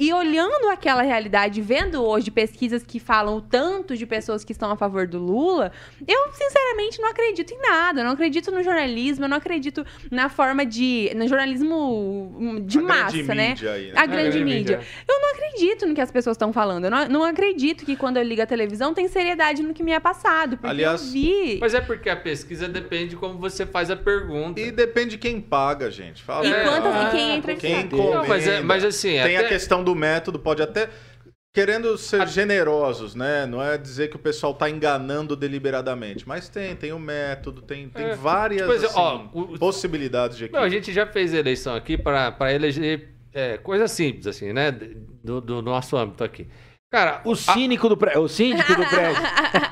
[0.00, 4.70] E olhando aquela realidade, vendo hoje pesquisas que falam o tanto de pessoas que estão
[4.70, 5.70] a favor do Lula,
[6.08, 8.00] eu sinceramente não acredito em nada.
[8.00, 11.12] Eu não acredito no jornalismo, eu não acredito na forma de.
[11.14, 13.48] no jornalismo hum, de A massa, grande né?
[13.50, 13.92] mídia aí, né?
[13.94, 14.76] A grande grande mídia.
[14.78, 14.88] mídia.
[15.06, 16.84] Eu não acredito no que as pessoas estão falando.
[16.86, 19.92] Eu não, não acredito que quando eu ligo a televisão tem seriedade no que me
[19.92, 20.56] é passado.
[20.56, 21.58] Porque Aliás, eu vi.
[21.60, 24.58] Mas é porque a pesquisa depende de como você faz a pergunta.
[24.58, 26.22] E depende de quem paga, gente.
[26.22, 26.80] Fala E a verdade.
[26.80, 27.86] quantas- e Ah, quem entra em Quem saco.
[27.86, 28.16] encomenda.
[28.16, 30.88] Não, mas, é- mas assim, Tem até- a questão do método, pode até.
[31.52, 33.44] Querendo ser generosos, né?
[33.44, 36.26] Não é dizer que o pessoal tá enganando deliberadamente.
[36.28, 40.48] Mas tem, tem o método, tem, tem É, várias é, assim, ó, o- possibilidades de
[40.48, 40.76] Meu, a equipe.
[40.86, 44.70] gente já fez eleição aqui para eleger é, coisa simples, assim, né?
[44.70, 46.46] Do, do nosso âmbito aqui.
[46.92, 48.22] Cara, O cínico do prédio.
[48.22, 49.22] O síndico do prédio.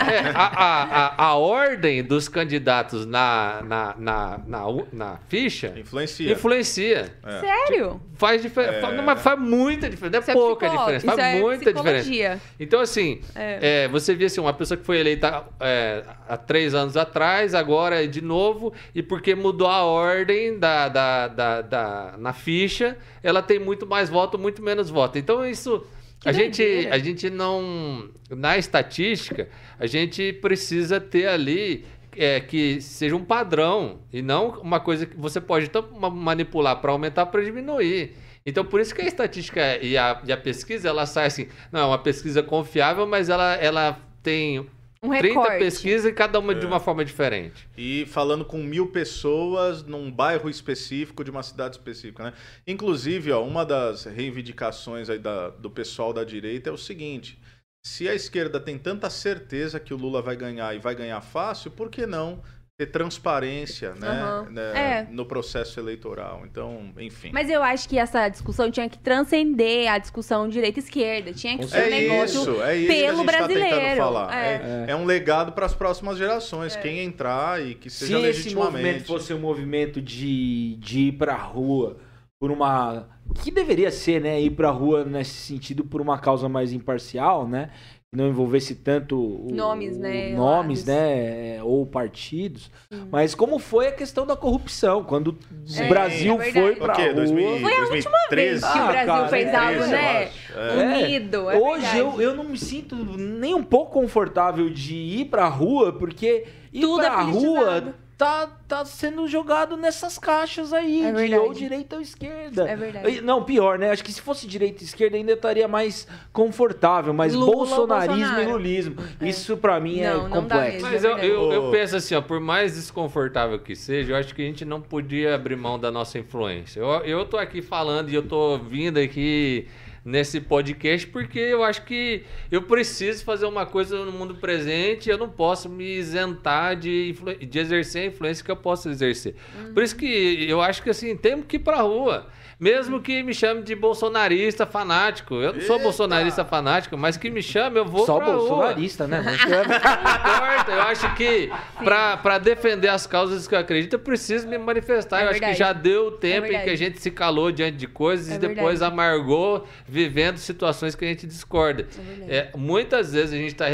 [0.08, 6.30] é, a, a, a, a ordem dos candidatos na, na, na, na, na ficha Influencia.
[6.30, 7.12] influencia.
[7.26, 7.40] É.
[7.40, 8.00] Sério?
[8.14, 8.86] Faz diferença.
[8.86, 9.02] É.
[9.02, 10.12] Mas faz muita diferença.
[10.12, 11.06] Não é Isso é pouca psicó- diferença.
[11.08, 12.40] isso Faz é muita diferença.
[12.60, 13.58] Então, assim, É.
[13.84, 18.00] é, você via assim, uma pessoa que foi eleita é, há três anos atrás, agora
[18.04, 23.42] é de novo, e porque mudou a ordem da, da, da, da- na ficha, ela
[23.42, 25.18] tem muito mais voto, muito menos voto.
[25.18, 25.84] Então, isso.
[26.20, 28.10] Que A gente, a gente não.
[28.30, 31.84] Na estatística, a gente precisa ter ali
[32.16, 36.80] é, que seja um padrão e não uma coisa que você pode tanto ma- manipular
[36.80, 38.16] para aumentar para diminuir.
[38.44, 41.80] Então, por isso que a estatística e a, e a pesquisa, ela sai assim, não,
[41.80, 44.66] é uma pesquisa confiável, mas ela, ela tem
[45.02, 45.58] Um 30 recorte.
[45.58, 46.68] pesquisas e cada uma de É.
[46.68, 47.68] uma forma diferente.
[47.76, 52.32] E falando com mil pessoas num bairro específico de uma cidade específica, né?
[52.66, 57.38] Inclusive, ó, uma das reivindicações aí da- do pessoal da direita é o seguinte:
[57.84, 61.70] se a esquerda tem tanta certeza que o Lula vai ganhar e vai ganhar fácil,
[61.70, 62.42] por que não
[62.78, 64.46] ter transparência né, Aham.
[64.50, 64.62] né,
[65.00, 65.06] É.
[65.10, 66.42] no processo eleitoral.
[66.48, 67.30] Então, enfim.
[67.32, 71.32] Mas eu acho que essa discussão tinha que transcender a discussão direita-esquerda.
[71.32, 73.68] Tinha que ser um É negócio isso, é isso pelo que a gente tá tentando
[73.70, 73.96] brasileiro.
[73.96, 74.32] falar.
[74.36, 74.84] É.
[74.86, 76.76] É, é um legado para as próximas gerações.
[76.76, 79.04] Quem entrar e que Se seja esse movimento legitimamente.
[79.08, 81.96] fosse um movimento de, de ir pra rua
[82.38, 83.08] por uma.
[83.42, 84.40] Que deveria ser, né?
[84.40, 87.70] Ir pra rua nesse sentido por uma causa mais imparcial, né?
[88.10, 90.86] Que não envolvesse tanto o- Nomes, né, o- nomes, lados.
[90.86, 91.62] né?
[91.62, 92.70] Ou partidos.
[92.90, 93.06] Sim.
[93.12, 95.04] Mas como foi a questão da corrupção?
[95.04, 96.78] Quando Sim, o Brasil é foi quê?
[96.80, 97.14] rua.
[97.14, 98.60] 2000, Foi a última 2013?
[98.60, 100.30] vez que o Ah, Brasil cara, fez é algo, 13, né?
[100.56, 101.04] É.
[101.04, 101.50] Unido.
[101.50, 105.92] É Hoje eu, eu não me sinto nem um pouco confortável de ir pra rua,
[105.92, 107.46] porque ir é pra politizado.
[107.46, 112.68] rua tá, tá sendo jogado nessas caixas aí, É de ou direita ou esquerda.
[112.68, 113.08] É verdade.
[113.08, 113.92] E- Não, pior, né?
[113.92, 118.18] Acho que se fosse direita e esquerda ainda estaria mais confortável, mas Lula bolsonarismo e
[118.26, 118.52] Bolsonaro.
[118.52, 118.96] lulismo.
[119.20, 119.28] É.
[119.28, 120.72] Isso pra mim é Não, não dá complexo.
[120.72, 120.90] mesmo.
[120.90, 121.70] Mas eu, eu, eu Ô.
[121.70, 125.36] penso assim, ó, por mais desconfortável que seja, eu acho que a gente não podia
[125.36, 126.80] abrir mão da nossa influência.
[126.80, 129.68] Eu, eu tô aqui falando e eu tô vindo aqui
[130.08, 135.18] nesse podcast porque eu acho que eu preciso fazer uma coisa no mundo presente eu
[135.18, 137.14] não posso me isentar de,
[137.46, 139.34] de exercer a influência que eu posso exercer.
[139.74, 142.26] Por isso que eu acho que assim, temos que ir pra rua.
[142.60, 145.36] Mesmo que me chame de bolsonarista fanático.
[145.36, 145.82] Eu não sou Eita!
[145.84, 148.36] bolsonarista fanático, mas que me chame, eu vou Só pra rua.
[148.38, 149.20] bolsonarista, né?
[149.22, 150.72] Não importa.
[150.72, 151.50] Eu acho que
[151.84, 155.20] pra, pra defender as causas que eu acredito, eu preciso me manifestar.
[155.20, 156.64] É eu acho que já deu tempo em verdade.
[156.64, 158.92] que a gente se calou diante de coisas É e depois verdade.
[158.92, 161.86] amargou vivendo situações que a gente discorda.
[161.96, 162.32] verdade.
[162.32, 163.66] É, muitas vezes a gente está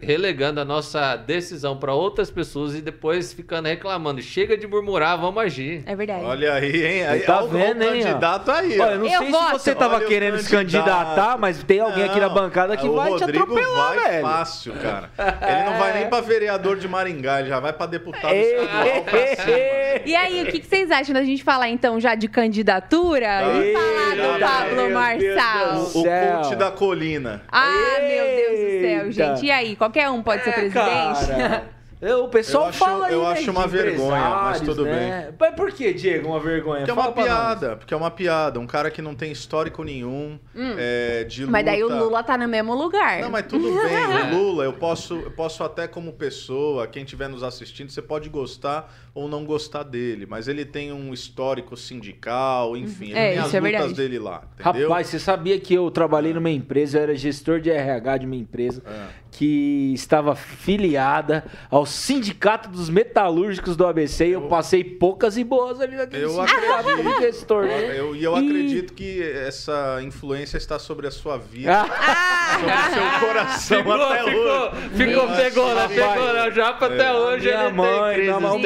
[0.00, 4.22] relegando a nossa decisão para outras pessoas e depois ficando reclamando.
[4.22, 5.82] Chega de murmurar, vamos agir.
[5.86, 6.24] É verdade.
[6.24, 7.06] Olha aí, hein?
[7.06, 8.29] Aí, Tá o- vendo, o hein, ó?
[8.38, 8.78] Candidato aí.
[8.80, 9.46] Olha, eu não Eu sei voto.
[9.46, 12.76] se você tava Olha o querendo se candidatar, mas tem alguém aqui na Não, bancada
[12.76, 14.22] que o vai te Rodrigo atropelar, vai velho.
[14.22, 15.10] fácil, cara.
[15.48, 19.20] Ele não vai nem pra vereador de Maringá, ele já vai pra deputado estadual pra.
[20.06, 23.70] E aí, o que, que vocês acham da gente falar então já de candidatura Ei,
[23.70, 25.74] e falar já do Pablo meu Marçal?
[25.74, 27.42] Deus do O cult da colina.
[27.50, 29.46] Ah, meu Deus do céu, gente.
[29.46, 31.26] E aí, qualquer um pode ser presidente?
[31.26, 31.64] Cara,
[32.00, 35.32] eu- o pessoal Eu acho- fala aí, eu né, acho uma vergonha, mas tudo né?
[35.38, 36.78] Mas por que, Diego, uma vergonha?
[36.80, 37.32] Porque é Fala uma pra nós.
[37.32, 38.58] piada, porque é uma piada.
[38.60, 41.48] Um cara que não tem histórico nenhum é, de luta.
[41.48, 41.52] Hum.
[41.52, 43.20] Mas daí o Lula tá no mesmo lugar.
[43.20, 44.32] Não, mas tudo bem.
[44.32, 48.28] O Lula, eu posso, eu posso até como pessoa, quem estiver nos assistindo, você pode
[48.28, 50.24] gostar ou não gostar dele.
[50.28, 53.10] Mas ele tem um histórico sindical, enfim.
[53.10, 53.94] Ele É, tem as é lutas verdade.
[53.94, 54.88] dele lá, entendeu?
[54.88, 58.36] Rapaz, você sabia que eu trabalhei numa empresa, eu era gestor de RH de uma
[58.36, 59.06] empresa É.
[59.30, 65.44] que estava filiada ao Sindicato dos Metalúrgicos do ABC e eu, Eu- passei poucas e
[65.44, 66.96] boas ali naquele Eu sindicato acredito.
[67.04, 67.64] como gestor.
[67.66, 72.72] Eu- E eu, E- acredito que essa influência está sobre a sua vida, Ah, sobre
[72.72, 74.88] o seu coração Ficou, até ficou, hoje.
[74.96, 75.88] ficou, Nossa, pegou, né?
[75.88, 76.48] Pegou, né?
[76.48, 77.12] O Japa até É.
[77.12, 78.60] hoje minha ele mãe, tem crise minha mãe,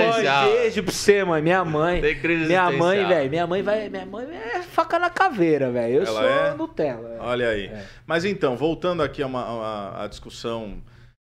[0.53, 1.43] beijo pra você, mãe.
[1.43, 2.01] Minha mãe.
[2.01, 3.31] Tem crise minha mãe, velho.
[3.31, 3.89] Minha mãe vai.
[3.89, 5.97] Minha mãe é faca na caveira, velho.
[5.97, 6.55] Eu Ela sou é?
[6.55, 7.17] Nutella.
[7.21, 7.67] Olha aí.
[7.67, 7.85] É.
[8.07, 10.54] Mas então, voltando aqui a, uma, a a discussão.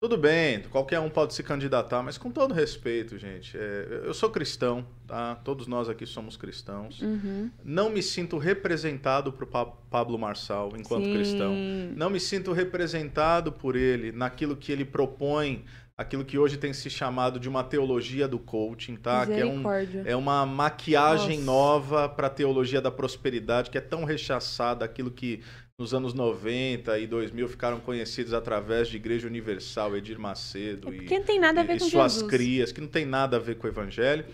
[0.03, 3.57] Tudo bem, qualquer um pode se candidatar, mas com todo respeito, gente.
[3.57, 5.37] é, eu sou cristão, tá?
[5.45, 7.01] Todos nós aqui somos cristãos.
[7.01, 7.49] Uhum.
[7.65, 11.15] Não me sinto representado por Pa- Pablo Marçal enquanto Sim.
[11.15, 11.55] cristão.
[11.95, 15.65] Não me sinto representado por ele naquilo que ele propõe,
[15.97, 19.25] aquilo que hoje tem se chamado de uma teologia do coaching, tá?
[19.25, 19.63] Que é um,
[20.05, 21.45] é uma maquiagem Nossa.
[21.47, 25.43] nova para a teologia da prosperidade, que é tão rechaçada, aquilo que
[25.79, 31.09] nos anos 90 e 2000 ficaram conhecidos através de Igreja Universal, Edir Macedo É e,
[31.19, 32.31] não tem nada a ver e com suas Jesus.
[32.31, 34.25] crias, que não tem nada a ver com o evangelho.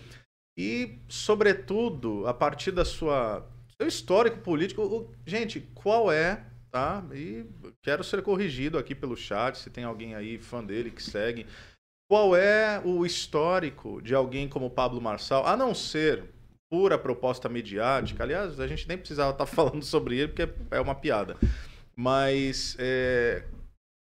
[0.57, 3.47] E, sobretudo, a partir da sua
[3.81, 7.01] seu histórico político, o- gente, qual é, tá?
[7.13, 7.45] E
[7.81, 11.45] quero ser corrigido aqui pelo chat, se tem alguém aí fã dele que segue.
[12.11, 16.23] Qual é o histórico de alguém como Pablo Marçal, a não ser
[16.69, 18.23] pura proposta midiática?
[18.23, 21.35] Aliás, a gente nem precisava estar falando sobre ele, porque é uma piada.
[21.95, 23.43] Mas é,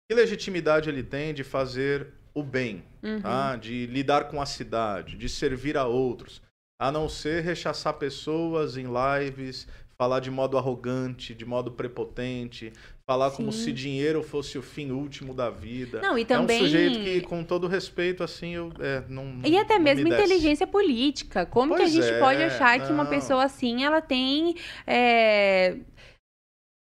[0.10, 3.21] que legitimidade ele tem de fazer o bem, Uhum.
[3.21, 3.56] tá?
[3.58, 6.41] de lidar com a cidade, de servir a outros,
[6.82, 12.73] a não ser rechaçar pessoas em lives, falar de modo arrogante, de modo prepotente,
[13.06, 13.66] falar como Sim.
[13.66, 16.00] se dinheiro fosse o fim último da vida.
[16.02, 16.58] Não, e É também.
[16.58, 19.39] um sujeito que, com todo respeito, assim, eu é, não.
[19.44, 21.45] E até não mesmo me inteligência política.
[21.45, 23.10] Como Pois que a gente é, pode achar que uma não.
[23.12, 24.56] pessoa assim ela tem
[24.88, 25.78] é,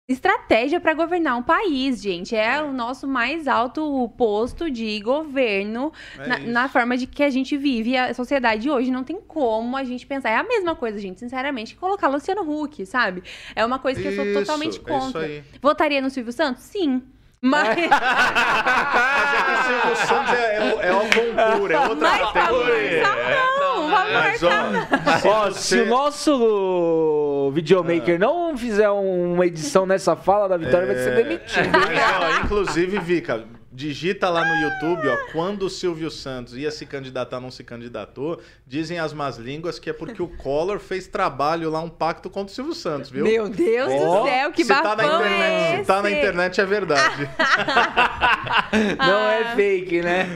[0.08, 2.36] estratégia para governar um país, gente?
[2.36, 6.48] É o nosso mais alto posto de governo É na, isso.
[6.48, 8.90] na forma de que a gente vive a sociedade hoje.
[8.90, 10.30] Não tem como a gente pensar.
[10.30, 13.22] É a mesma coisa, gente, sinceramente, que colocar Luciano Huck, sabe?
[13.54, 15.22] É uma coisa que eu sou Isso, totalmente é isso contra.
[15.22, 15.42] aí.
[15.60, 16.62] Votaria no Silvio Santos?
[16.62, 17.02] Sim.
[17.42, 22.32] Mas, Mas é que o Silvio Santos é, é, é o concurso, é outra mas
[22.32, 23.02] categoria.
[23.02, 23.55] Não,
[24.22, 30.86] Mas, ó, Ó, se o nosso videomaker não fizer uma edição nessa fala da Vitória,
[30.86, 31.68] vai ser demitido.
[31.72, 33.44] Mas, ó, inclusive, Vika,
[33.76, 38.40] digita lá no YouTube, ó, quando o Silvio Santos ia se candidatar, não se candidatou,
[38.66, 42.50] dizem as más línguas que é porque o Collor fez trabalho lá, um pacto contra
[42.50, 43.24] o Silvio Santos, viu?
[43.24, 46.18] Meu Deus Ó, do céu, que se tá na internet, é se tá na esse?
[46.18, 47.28] internet é verdade.
[48.98, 50.26] Não é fake, né?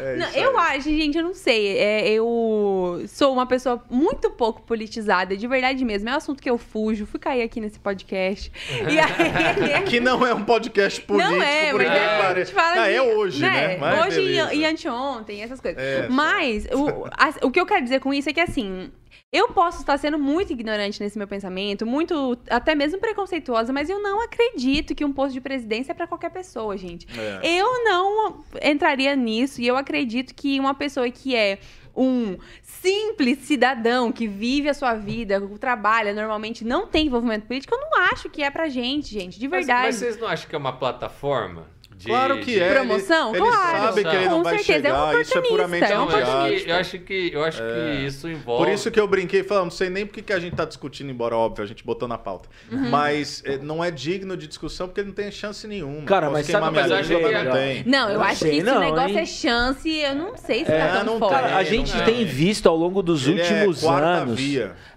[0.00, 1.78] É Não, eu acho, gente, eu não sei.
[1.78, 6.08] é, eu sou uma pessoa muito pouco politizada, de verdade mesmo.
[6.08, 7.06] É um assunto que eu fujo.
[7.06, 8.50] Fui cair aqui nesse podcast.
[8.88, 9.82] E aí.
[9.84, 12.77] Que não é um podcast político, não é, por mas é, que a gente fala
[12.82, 13.76] Ah, de- é hoje, né?
[13.78, 14.54] Mas hoje beleza.
[14.54, 15.82] e, anteontem, essas coisas.
[15.82, 18.90] É, mas o, a- o que eu quero dizer com isso é que, assim,
[19.32, 24.00] eu posso estar sendo muito ignorante nesse meu pensamento, muito, até mesmo preconceituosa, mas eu
[24.02, 27.06] não acredito que um posto de presidência é pra qualquer pessoa, gente.
[27.18, 27.40] É.
[27.60, 31.58] Eu não entraria nisso e eu acredito que uma pessoa que é
[32.00, 37.80] um simples cidadão que vive a sua vida, trabalha normalmente, não tem envolvimento político, eu
[37.80, 39.86] não acho que é pra gente, gente, de Mas- verdade.
[39.88, 41.66] Mas, vocês não acham que é uma plataforma?
[41.98, 42.72] De- Claro que de- é.
[42.72, 43.34] Promoção?
[43.34, 43.78] Ele, ele Claro.
[43.78, 45.20] sabe que ele não Com vai certeza, é um chegar.
[45.20, 46.10] isso é puramente é um Não,
[46.48, 48.64] eu acho que, eu acho acho que isso envolve.
[48.64, 50.64] Por isso que eu brinquei e falei, não sei nem porque que a gente tá
[50.64, 52.48] discutindo, embora óbvio, a gente botou na pauta.
[52.70, 52.88] Uhum.
[52.88, 56.02] Mas é, não é digno de discussão porque ele não tem chance nenhuma.
[56.02, 57.84] Cara, Posso mas sabe minha mas língua, que não é- tem.
[57.84, 59.18] Não, eu Não acho sei que se não, o negócio hein?
[59.18, 61.32] é chance, eu não sei se É, tá tão forte.
[61.34, 61.56] tá.
[61.56, 62.24] A É, gente não tem é.
[62.24, 64.40] visto ao longo dos Ele últimos é anos.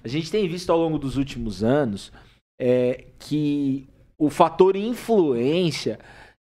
[0.03, 2.11] A gente tem visto ao longo dos últimos anos
[2.59, 3.87] é, que
[4.19, 5.97] o fator influência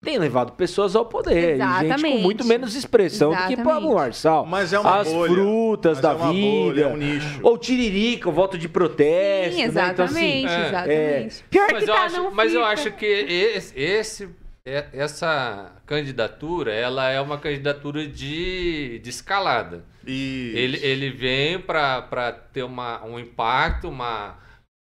[0.04, 1.56] tem levado pessoas ao poder.
[1.56, 2.22] E gente com Exatamente.
[2.22, 3.64] muito menos expressão do que Exatamente.
[3.66, 4.46] Pablo Marçal.
[4.46, 5.34] Mas é uma As bolha.
[5.34, 6.48] frutas Mas da é uma vida.
[6.48, 7.40] bolha, é um nicho.
[7.44, 9.56] Ou tiririca, o voto de protesto.
[9.56, 9.68] Sim, né?
[9.68, 11.44] Então, exatamente, assim, é, exatamente.
[11.50, 12.74] Pior mas que eu, tá, acho, não mas eu fica.
[12.74, 14.30] acho que esse, esse-
[14.66, 19.84] é- essa candidatura, ela é uma candidatura de, de escalada.
[20.06, 24.38] Ele, ele vem para ter uma, um impacto, uma,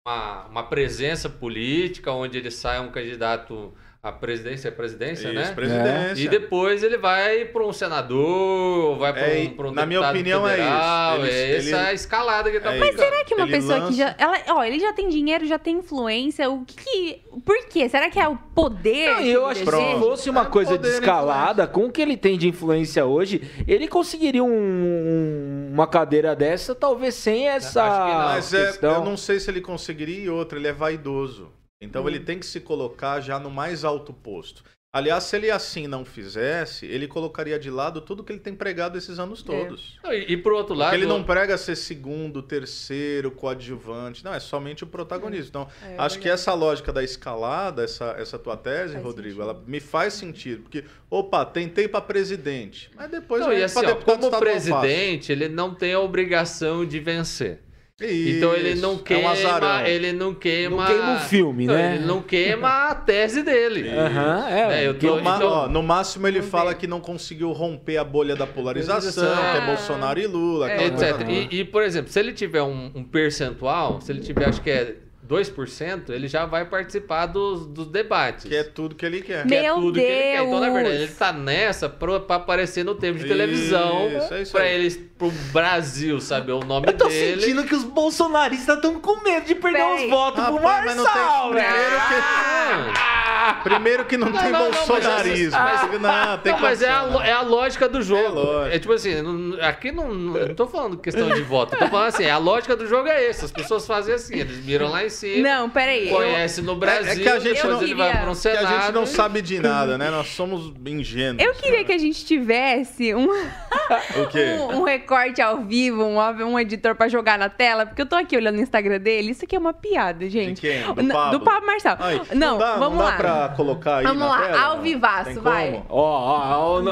[0.07, 5.53] uma, uma presença política, onde ele sai um candidato à presidência, é presidência, né?
[5.53, 6.23] presidência.
[6.25, 10.01] E depois ele vai para um senador, vai para É, um, pra um na minha
[10.01, 10.59] opinião, é isso.
[10.63, 11.19] federal.
[11.19, 12.97] Ele- É ele- essa a escalada que ele tá É isso.
[12.99, 14.15] Será que uma Ele pessoa lança- que já.
[14.19, 16.49] Ela, ó, ele já tem dinheiro, já tem influência.
[16.51, 16.77] O que.
[16.77, 17.91] que por quê?
[17.91, 19.11] Será que é o poder?
[19.17, 21.93] Não, e eu ele acho que se fosse uma É coisa poder, descalada, com o
[21.93, 27.49] que ele tem de influência hoje, ele conseguiria um- um- uma cadeira dessa, talvez sem
[27.49, 28.19] essa Acho que não.
[28.31, 28.95] Mas é, questão.
[28.95, 31.53] eu não sei se ele conseguiria e outra, ele é vaidoso.
[31.81, 34.63] Então ele tem que se colocar já no mais alto posto.
[34.93, 38.99] Aliás, se ele assim não fizesse, ele colocaria de lado tudo que ele tem pregado
[38.99, 39.97] esses anos todos.
[40.03, 44.25] Não, E, e por outro lado, Porque ele não prega ser segundo, terceiro, coadjuvante.
[44.25, 45.49] Não, é somente o protagonismo.
[45.49, 49.43] Então, É, acho que essa lógica da escalada, essa, essa tua tese, Faz Rodrigo, sentido.
[49.43, 50.63] ela me faz sentido.
[50.63, 52.91] Porque, opa, tentei para presidente.
[52.97, 56.85] Mas depois Não, eu e assim, pra ó, como presidente, ele não tem a obrigação
[56.85, 57.61] de vencer.
[58.03, 61.75] Então ele Isso, não é um queima, ele não queima, Não queima o filme, Não,
[61.75, 61.97] né?
[61.97, 63.91] Ele não queima a tese dele.
[63.91, 64.81] Aham, é.
[64.83, 66.79] É, eu tô- No, ma- então- ó, no máximo ele fala ver.
[66.79, 69.53] que não conseguiu romper a bolha da polarização, Polarização.
[69.53, 69.67] que é.
[69.67, 71.29] Bolsonaro e Lula, coisa etc.
[71.29, 74.71] E, e, por exemplo, se ele tiver um, um percentual, se ele tiver, acho que
[74.71, 74.95] é
[75.31, 78.47] 2%, ele já vai participar dos, dos debates.
[78.49, 79.47] Que é tudo que ele quer.
[79.47, 80.43] Que é Meu tudo que ele quer.
[80.43, 81.09] Então, na verdade, Deus!
[81.09, 84.09] ele tá nessa pro, pra aparecer no tempo de televisão.
[84.09, 87.41] Isso, é isso pra eles, pro Brasil saber o nome Eu tô dele.
[87.41, 90.05] sentindo que os bolsonaristas estão com medo de perder Peraí.
[90.05, 91.67] os votos pro Rapaz, mas não tem- Marçal, velho.
[91.69, 93.61] primeiro que- Ah!
[93.63, 95.59] Primeiro que não, tem não, não, bolsonarismo.
[95.59, 98.65] mas- não, tem não, mas é a, é a lógica do jogo.
[98.67, 98.77] É.
[98.77, 101.77] É, tipo assim, não- aqui não, não não tô falando questão de voto.
[101.77, 103.47] Tô falando assim, a lógica do jogo é essa.
[103.47, 106.09] As pessoas fazem assim, eles miram lá em cima, Não, peraí.
[106.09, 109.07] conhecem no Brasil, É- é que a gente não- vai um Que a gente não
[109.07, 110.11] sabe de nada, né?
[110.11, 111.43] Nós somos ingênuos.
[111.45, 113.29] Eu queria que a gente tivesse um,
[114.23, 114.57] O quê?
[114.59, 118.17] um, um recorte ao vivo, um, um editor pra jogar na tela, porque eu tô
[118.17, 119.31] aqui olhando o Instagram dele.
[119.33, 120.61] Isso aqui é uma piada, gente.
[120.61, 120.83] De quem?
[120.95, 121.39] Do Pablo?
[121.39, 121.97] Do Pablo Marçal.
[122.01, 123.11] Aí, não, dá, vamos não lá.
[123.13, 124.61] dá pra colocar aí Vamos na lá, tela?
[124.63, 124.83] ao Não?
[124.83, 125.83] vivaço, vai.
[125.89, 126.83] Ó, ó, ó,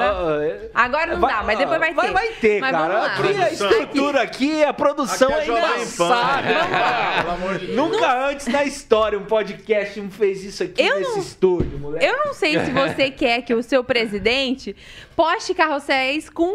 [0.75, 2.13] Agora não dá, mas depois vai ter.
[2.13, 2.95] Vai ter, Mas cara.
[2.95, 3.07] lá.
[3.07, 6.09] Aqui a estrutura aqui, a produção Aqui é Jovem Pan.
[6.09, 6.49] sabe.
[7.23, 7.77] Pelo amor de Deus.
[7.77, 12.05] Nunca antes na história um podcast não fez isso aqui Eu nesse não- estúdio, moleque.
[12.05, 14.75] Eu não sei se você quer que o seu presidente
[15.17, 16.53] poste carrosséis com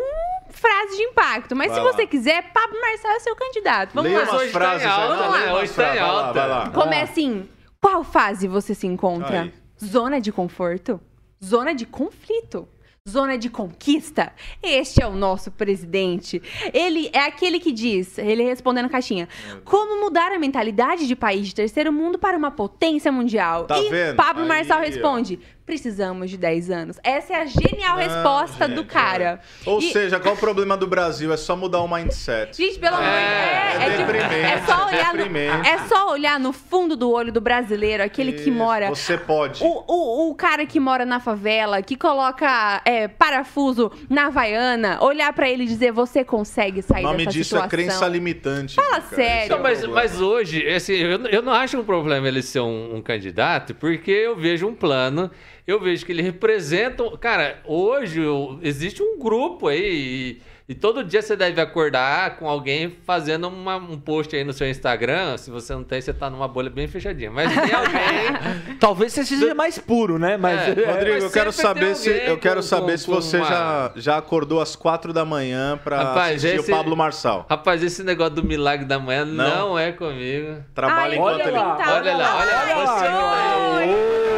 [0.49, 1.91] frase de impacto, mas Vai se lá.
[1.91, 3.91] você quiser, Pablo Marçal é seu candidato.
[3.93, 4.35] Vamos Leia lá.
[4.37, 4.91] Hoje tá frases aí.
[4.91, 5.99] alta, leia umas Hoje tá em frases.
[6.01, 6.33] Vai lá, alta.
[6.39, 6.69] vai lá.
[6.69, 7.49] Começa assim.
[7.81, 9.41] Qual fase você se encontra?
[9.41, 9.53] Aí.
[9.83, 11.01] Zona de conforto?
[11.43, 12.67] Zona de conflito?
[13.09, 14.31] Zona de conquista?
[14.61, 16.41] Este é o nosso presidente.
[16.73, 19.27] Ele é aquele que diz, ele respondendo a caixinha,
[19.65, 23.65] como mudar a mentalidade de país de terceiro mundo para uma potência mundial?
[23.65, 24.15] Tá e vendo?
[24.15, 25.37] Pablo Aí, Marçal ó.
[25.65, 26.99] Precisamos de 10 anos.
[27.03, 29.41] Essa é a genial Não, resposta do gente, cara.
[29.65, 29.69] é.
[29.69, 31.31] Ou E- seja, qual o problema do Brasil?
[31.33, 32.55] É só mudar o mindset.
[32.57, 33.23] Gente, pelo amor de Deus.
[33.23, 36.95] É, É, é tipo, deprimente, é só é olhar no, é só olhar no fundo
[36.95, 38.89] do olho do brasileiro, aquele que Isso, mora.
[38.89, 39.63] Você pode.
[39.63, 45.31] O, o, o cara que mora na favela, que coloca é, parafuso na Havaiana, olhar
[45.33, 47.65] pra ele e dizer: você consegue O sair nome dessa disso situação.
[47.67, 48.75] é crença limitante.
[48.75, 49.15] Fala cara.
[49.15, 49.39] sério.
[49.39, 52.59] É o Então, mas, mas hoje, assim, eu, eu não acho um problema ele ser
[52.59, 55.31] um, um candidato, porque eu vejo um plano,
[55.65, 57.03] eu vejo que ele representa.
[57.03, 60.39] um- Cara, hoje eu- existe um grupo aí.
[60.67, 64.53] E, e todo dia você deve acordar com alguém fazendo uma- um post aí no
[64.53, 65.37] seu Instagram.
[65.37, 67.29] Se você não tem, você tá numa bolha bem fechadinha.
[67.31, 68.77] Mas tem alguém.
[68.79, 70.35] Talvez você seja mais puro, né?
[70.37, 70.61] Mas.
[70.61, 73.45] É, Rodrigo, Mas eu quero saber se eu quero com- saber com- se você uma-
[73.47, 77.45] já, já acordou às quatro da manhã pra Rapaz, assistir esse- o Pablo Marçal.
[77.49, 79.69] Rapaz, esse negócio do milagre da manhã Não?
[79.69, 80.63] não, é comigo.
[80.73, 81.51] Trabalha Ai, enquanto olha ele.
[81.51, 84.32] lá, Tá, olha lá, olha lá, ai, você que tá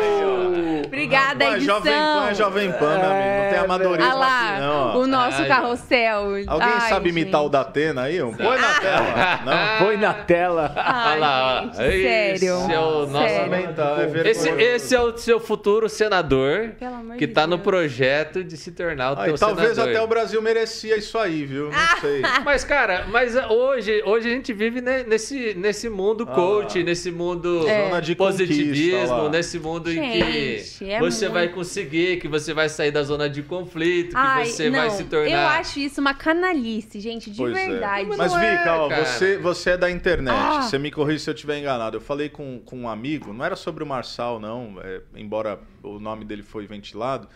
[1.44, 1.52] aí.
[1.52, 1.76] Mas edição.
[1.76, 3.26] Jovem Pan é Jovem Pan, meu amigo.
[3.36, 4.76] Não tem É, amadorismo Ah lá, aqui, não.
[4.96, 4.98] ó.
[5.00, 6.22] o nosso Ai, carrossel.
[6.48, 7.48] Alguém Ai, sabe imitar gente.
[7.48, 8.22] o Datena aí?
[8.22, 8.34] Um?
[8.34, 9.40] Põe na tela.
[9.46, 9.86] Não?
[9.86, 10.74] Põe na tela.
[10.76, 11.62] Ai, Olha lá, ó.
[11.68, 12.36] gente, sério.
[12.36, 13.54] Esse é o nosso Sério.
[14.26, 14.30] É.
[14.30, 16.72] Esse, esse é o seu futuro senador
[17.18, 19.92] que tá no projeto de se tornar o Ah, teu talvez senador.
[19.94, 21.70] até o Brasil merecia isso aí, viu?
[21.74, 21.92] Ah.
[21.96, 22.22] Não sei.
[22.44, 26.84] Mas, cara, mas ah, hoje, hoje a gente vive ne- nesse, nesse mundo Ah coach,
[26.84, 27.90] nesse mundo É.
[28.16, 33.04] Positivismo, nesse mundo em que é você muito- vai conseguir, que você vai sair da
[33.04, 35.30] zona de conflito, que Ai, você não, vai se tornar.
[35.30, 37.68] Eu acho isso uma canalice, gente, de Pois é.
[37.70, 38.06] verdade.
[38.10, 39.06] Mas Mas, não é, Vika, ó, cara.
[39.06, 40.36] você, você é da internet.
[40.36, 40.62] Ah.
[40.62, 41.98] Você me corrija se eu estiver enganado.
[41.98, 46.00] Eu falei com, com um amigo, não era sobre o Marçal, não, é, embora o
[46.00, 47.28] nome dele foi ventilado.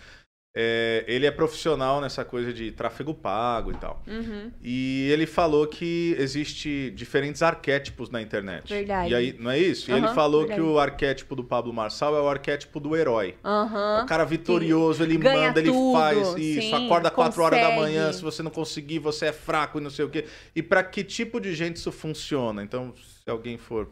[0.55, 4.01] É, ele é profissional nessa coisa de tráfego pago e tal.
[4.07, 4.51] Uhum.
[4.63, 8.67] E ele falou que existe diferentes arquétipos na internet.
[8.67, 9.11] Verdade.
[9.11, 9.91] E aí, não é isso?
[9.91, 10.59] E ele falou verdade.
[10.59, 13.35] que o arquétipo do Pablo Marçal é o arquétipo do herói.
[13.45, 14.03] Aham.
[14.03, 17.75] O cara vitorioso, ele Ganha manda, ele tudo, faz isso, sim, acorda 4 horas da
[17.75, 20.25] manhã, se você não conseguir, você é fraco e não sei o quê.
[20.55, 22.63] E pra que tipo de gente isso funciona?
[22.63, 23.87] Então, se alguém for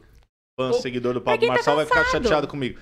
[0.60, 2.80] fã, Ou- seguidor do Pablo tá Marçal, vai ficar chateado comigo.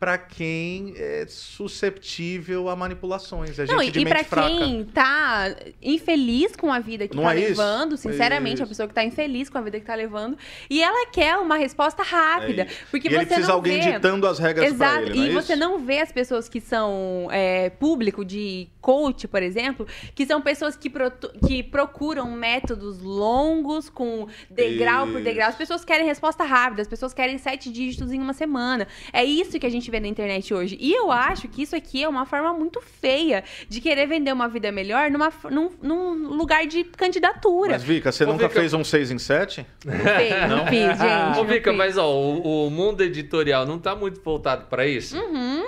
[0.00, 4.48] Pra quem é susceptível a manipulações, é gente Não, e, de e fraca.
[4.48, 7.48] quem tá infeliz com a vida que Não tá é isso?
[7.50, 8.62] levando, sinceramente, Isso.
[8.62, 10.38] a pessoa que tá infeliz com a vida que tá levando,
[10.70, 12.62] e ela quer uma resposta rápida.
[12.62, 12.76] É isso.
[12.90, 13.92] porque e você ele precisa não alguém vê...
[13.92, 15.60] ditando as regras pra Exato, ele, não e é você isso?
[15.60, 20.76] não vê as pessoas que são é, público de coach, por exemplo, que são pessoas
[20.76, 25.24] que, protu- que procuram métodos longos, com degrau por Isso.
[25.24, 25.48] degrau.
[25.48, 28.86] As pessoas querem resposta rápida, as pessoas querem sete dígitos em uma semana.
[29.12, 30.76] É isso que a gente vê na internet hoje.
[30.80, 34.48] E eu acho que isso aqui é uma forma muito feia de querer vender uma
[34.48, 37.72] vida melhor numa, num, num lugar de candidatura.
[37.72, 39.66] Mas, Vika, você Ô, nunca Vika- fez um 6 em 7?
[39.84, 40.00] Não fiz,
[40.48, 41.38] não fiz, gente.
[41.38, 41.78] Ô, não Vika, fiz.
[41.78, 45.16] mas ó, o, o mundo editorial não tá muito voltado pra isso?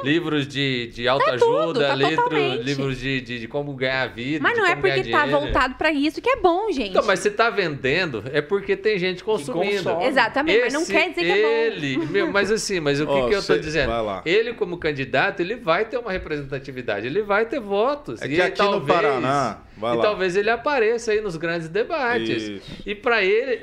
[0.02, 1.66] Livros de, de autoajuda, Uhum.
[1.72, 2.62] tudo, tá livro- totalmente.
[2.62, 4.42] livros de, de, de como ganhar vida.
[4.42, 5.30] Mas de não é porque tá dinheiro.
[5.30, 6.90] voltado pra isso que é bom, gente.
[6.90, 9.90] Então, mas você tá vendendo, é porque tem gente consumindo.
[10.02, 11.48] Exatamente, mas não Esse- quer dizer que é bom.
[11.48, 13.92] ele, meu, mas assim, mas o que, Ó, que eu tô cê- dizendo?
[14.24, 18.20] Ele, como candidato, ele vai ter uma representatividade, ele vai ter votos.
[18.22, 20.02] É e que aqui no talvez, Paraná, vai e lá.
[20.02, 22.42] talvez ele apareça aí nos grandes debates.
[22.42, 22.80] Isso.
[22.86, 23.60] E pra ele,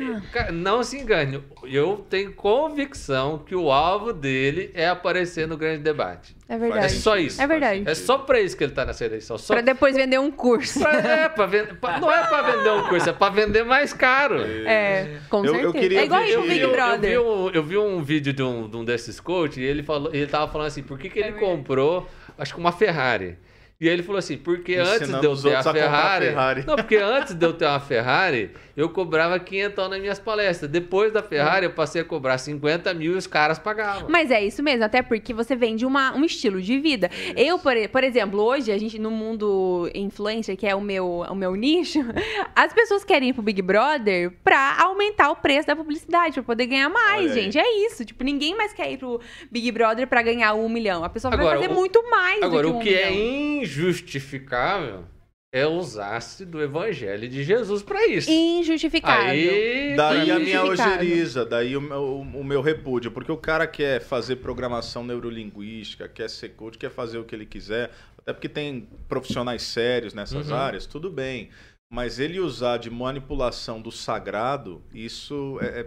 [0.52, 6.36] não se engane, eu tenho convicção que o alvo dele é aparecer no grande debate.
[6.48, 6.94] É É verdade.
[6.94, 7.42] só isso.
[7.42, 7.84] É verdade.
[7.86, 9.38] É só pra isso que ele tá nessa eleição.
[9.38, 10.80] Só Pra depois vender um curso.
[10.80, 13.94] pra- é, pra vender, pra- não é pra vender um curso, é pra vender mais
[13.94, 14.42] caro.
[14.66, 15.74] É, com Eu- eu certeza.
[15.80, 17.12] queria é igual Eu vi, Big um- Brother.
[17.12, 19.84] Eu vi, um, eu vi um vídeo de um, de um desses coaches e ele,
[19.84, 22.08] falou, ele tava falando assim, por que, que ele É comprou,
[22.38, 23.38] acho que uma Ferrari?
[23.82, 26.26] E aí ele falou assim, porque antes Ensinando de eu ter a outros a Ferrari,
[26.26, 26.64] Ferrari.
[26.68, 30.70] Não, porque antes de eu ter uma Ferrari, eu cobrava 500 nas minhas palestras.
[30.70, 34.10] Depois da Ferrari, eu passei a cobrar 50 mil e os caras pagavam.
[34.10, 37.10] Mas é isso mesmo, até porque você vende uma, um estilo de vida.
[37.38, 41.36] Eu, por, por exemplo, hoje, a gente, no mundo influencer, que é o meu, o
[41.36, 42.00] meu nicho,
[42.54, 46.66] as pessoas querem ir pro Big Brother pra aumentar o preço da publicidade, pra poder
[46.66, 47.58] ganhar mais, gente.
[47.58, 48.04] É isso.
[48.04, 51.02] Tipo, ninguém mais quer ir pro Big Brother pra ganhar um milhão.
[51.06, 53.10] A pessoa Agora, vai fazer o- muito mais Agora, do que um o que é
[53.10, 53.69] milhão.
[53.70, 55.06] Injustificável
[55.54, 58.30] é usar-se do evangelho de Jesus pra isso.
[58.30, 59.30] Injustificável.
[59.30, 64.00] Aí, Daí a minha ojeriza, daí o meu, o meu repúdio, porque o cara quer
[64.00, 67.90] fazer programação neurolinguística, quer ser coach, quer fazer o que ele quiser,
[68.20, 70.56] até porque tem profissionais sérios nessas Uhum.
[70.56, 71.50] áreas, tudo bem.
[71.92, 75.86] Mas ele usar de manipulação do sagrado, isso é, é,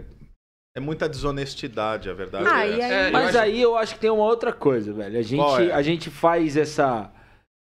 [0.75, 2.45] é muita desonestidade, a verdade.
[2.51, 4.91] Ah, é aí- É, eu Mas acho- aí eu acho que tem uma outra coisa,
[4.91, 5.17] velho.
[5.17, 5.73] A gente, é?
[5.73, 7.09] a gente faz essa.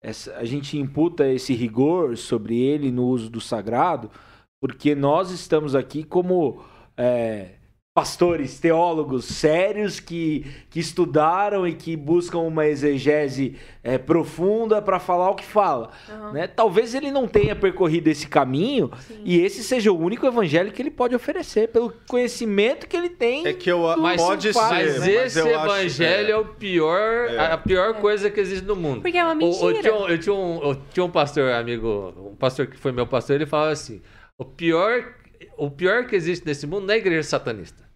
[0.03, 4.11] Essa- a gente imputa esse rigor sobre ele no uso do sagrado,
[4.61, 6.63] porque nós estamos aqui como
[6.97, 7.60] é,
[8.01, 15.29] pastores, teólogos sérios que, que estudaram e que buscam uma exegese é, profunda para falar
[15.29, 15.91] o que fala.
[16.09, 16.33] Aham.
[16.33, 16.47] né?
[16.47, 19.21] Talvez ele não tenha percorrido esse caminho Sim.
[19.23, 23.47] e esse seja o único evangelho que ele pode oferecer, pelo conhecimento que ele tem.
[23.47, 26.45] É que eu Mas, pode faz, ser, mas mas esse eu acho- evangelho é, o
[26.47, 27.53] pior, É.
[27.53, 29.03] a pior coisa que existe no mundo.
[29.03, 29.83] Porque é uma O- o- mentira.
[29.83, 33.07] tinha um- eu, tinha um, eu tinha um pastor amigo, um pastor que foi meu
[33.07, 34.01] pastor, ele falava assim:
[34.39, 35.05] o pior,
[35.59, 37.90] o pior que existe nesse mundo não é a igreja satanista.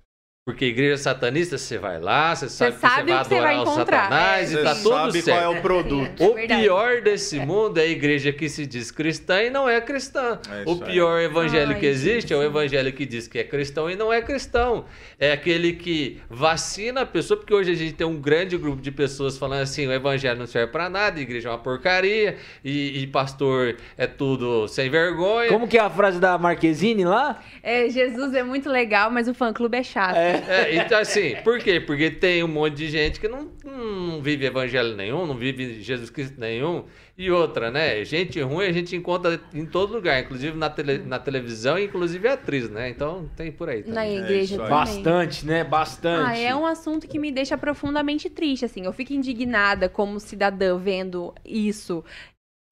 [0.47, 4.55] Porque igreja satanista, você vai lá, você sabe, sabe que você vai adorar o satanás
[4.55, 5.41] É, e tá Você tudo sabe certo.
[5.41, 6.23] qual é o produto.
[6.23, 9.81] É O pior desse mundo é a igreja que se diz cristã e não é
[9.81, 10.39] cristã.
[10.53, 13.91] É o pior evangelho Ai, que existe é o evangelho que diz que é cristão
[13.91, 14.85] e não é cristão.
[15.19, 18.91] É aquele que vacina a pessoa, porque hoje a gente tem um grande grupo de
[18.91, 23.01] pessoas falando assim: o evangelho não serve pra nada, a igreja é uma porcaria e,
[23.01, 25.49] e pastor é tudo sem vergonha.
[25.49, 27.43] Como que é a frase da Marquezine lá?
[27.63, 30.17] É, Jesus é muito legal, mas o fã-clube é chato.
[30.17, 30.34] É,
[30.73, 31.81] então assim, por quê?
[31.81, 36.11] Porque tem um monte de gente que não, não vive evangelho nenhum, não vive Jesus
[36.11, 36.85] Cristo nenhum.
[37.17, 38.05] E outra, né?
[38.05, 42.69] Gente ruim a gente encontra em todo lugar, inclusive na, tele- na televisão, inclusive atriz,
[42.69, 42.89] né?
[42.89, 43.85] Então tem por aí.
[43.87, 44.19] Na Também.
[44.19, 44.69] igreja isso aí.
[44.69, 44.71] também.
[44.71, 45.63] Bastante, né?
[45.63, 46.29] Bastante.
[46.31, 48.85] Ah, é um assunto que me deixa profundamente triste, assim.
[48.85, 52.05] Eu fico indignada como cidadã vendo isso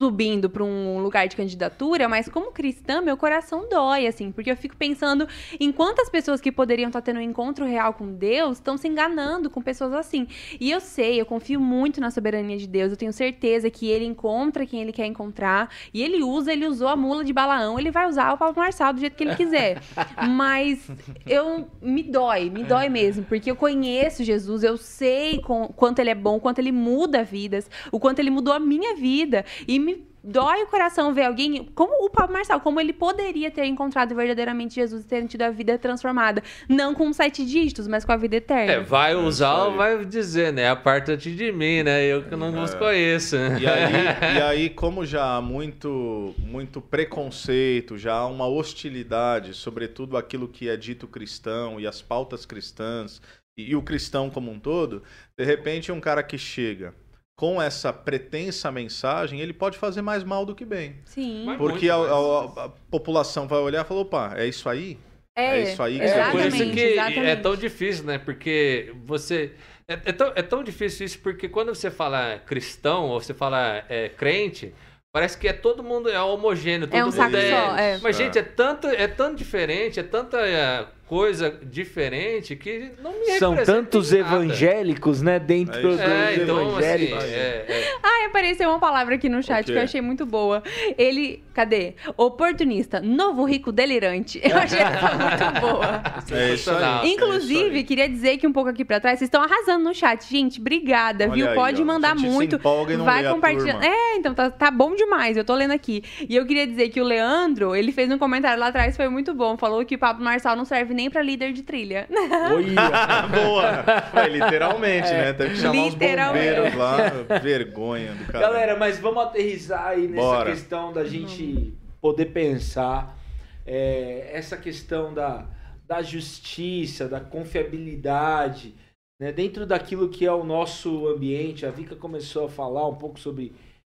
[0.03, 4.57] subindo para um lugar de candidatura, mas como cristã, meu coração dói, assim, porque eu
[4.57, 5.29] fico pensando
[5.61, 9.49] em quantas pessoas que poderiam estar tendo um encontro real com Deus estão se enganando
[9.49, 10.27] com pessoas assim.
[10.59, 14.05] E eu sei, eu confio muito na soberania de Deus, eu tenho certeza que ele
[14.05, 17.93] encontra quem ele quer encontrar, e ele usa, ele usou a mula de Balaão, ele
[17.93, 19.81] vai usar o Pablo Marçal do jeito que ele quiser.
[20.29, 20.91] Mas
[21.29, 26.11] eu me dói, me dói mesmo, porque eu conheço Jesus, eu sei com, quanto ele
[26.11, 29.92] é bom, quanto ele muda vidas, o quanto ele mudou a minha vida e me
[30.23, 34.75] dói o coração ver alguém como o Pablo Marçal, como ele poderia ter encontrado verdadeiramente
[34.75, 38.37] Jesus e ter tido a vida transformada, não com sete dígitos, mas com a vida
[38.37, 38.73] eterna.
[38.73, 40.69] É, vai usar isso ou vai dizer, né?
[40.69, 42.05] Aparta-te de mim, né?
[42.05, 43.37] Eu que não vos conheço.
[43.37, 50.17] E aí, e aí, como já há muito, muito preconceito, já há uma hostilidade, sobretudo
[50.17, 53.21] aquilo que é dito cristão e as pautas cristãs
[53.57, 55.03] e, e o cristão como um todo,
[55.37, 56.95] de repente um cara que chega
[57.43, 60.95] com essa pretensa mensagem, ele pode fazer mais mal do que bem.
[61.05, 61.43] Sim.
[61.45, 64.97] Mas- Porque a, a- a população vai olhar e falar, opa, é isso aí?
[65.37, 67.27] É, É isso aí que É, por isso que exatamente.
[67.27, 68.19] é tão difícil, né?
[68.19, 69.55] Porque você.
[69.89, 73.83] É, é tão, é tão difícil isso porque quando você fala cristão ou você fala
[73.89, 74.73] é, crente,
[75.13, 76.87] parece que é todo mundo é homogêneo.
[76.87, 77.51] Todo É um mundo saco é...
[77.51, 77.99] só, é.
[78.01, 78.23] Mas, É.
[78.25, 83.55] gente, é tanto, é tão diferente, é tanta é, coisa diferente que não me São
[83.55, 85.39] tantos evangélicos, né?
[85.39, 86.01] Dentro É dos.
[86.01, 87.25] É, então, assim, evangélicos.
[87.25, 90.63] é, é, Ai, apareceu uma palavra aqui no chat que eu achei muito boa.
[90.97, 91.97] Ele, cadê?
[92.17, 94.41] Oportunista, novo rico delirante.
[94.43, 95.13] Eu achei essa
[95.53, 96.03] muito boa.
[96.35, 97.11] É isso aí.
[97.11, 97.85] É Inclusive, isso aí.
[97.85, 100.27] queria dizer que um pouco aqui pra trás, vocês estão arrasando no chat.
[100.27, 101.49] Gente, obrigada, Olha viu?
[101.51, 101.85] aí, Pode ó.
[101.85, 102.57] mandar muito.
[102.57, 103.85] e vai compartilhando.
[103.85, 105.37] É, então tá, tá bom demais.
[105.37, 106.03] Eu tô lendo aqui.
[106.27, 109.35] E eu queria dizer que o Leandro, ele fez um comentário lá atrás, foi muito
[109.35, 109.59] bom.
[109.59, 112.09] Falou que o Pablo Marçal não serve nem pra líder de trilha.
[112.11, 113.27] Olha.
[113.29, 114.23] boa!
[114.23, 115.33] É, literalmente, né?
[115.33, 116.55] Teve que chamar os Literalmente.
[116.55, 117.39] bombeiros lá.
[117.41, 118.47] Vergonha do cara.
[118.47, 120.51] Galera, mas vamos aterrizar aí nessa Bora.
[120.51, 123.17] questão da gente poder pensar
[123.65, 125.47] é, essa questão da,
[125.87, 128.75] da justiça, da confiabilidade,
[129.21, 129.33] né?
[129.33, 131.65] dentro daquilo que é o nosso ambiente.
[131.65, 133.53] A Vika começou a falar um pouco sobre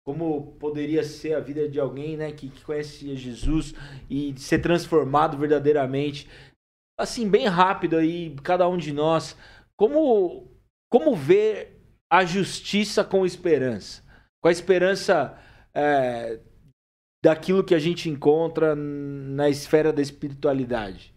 [0.06, 3.74] como poderia ser a vida de alguém né, que, que conhece Jesus
[4.10, 6.28] e ser transformado verdadeiramente.
[6.98, 9.36] Assim, bem rápido aí, cada um de nós,
[9.76, 10.52] como,
[10.90, 14.04] como ver a justiça com esperança?
[14.42, 15.38] Com a esperança
[15.74, 16.40] é,
[17.24, 21.14] daquilo que a gente encontra na esfera da espiritualidade.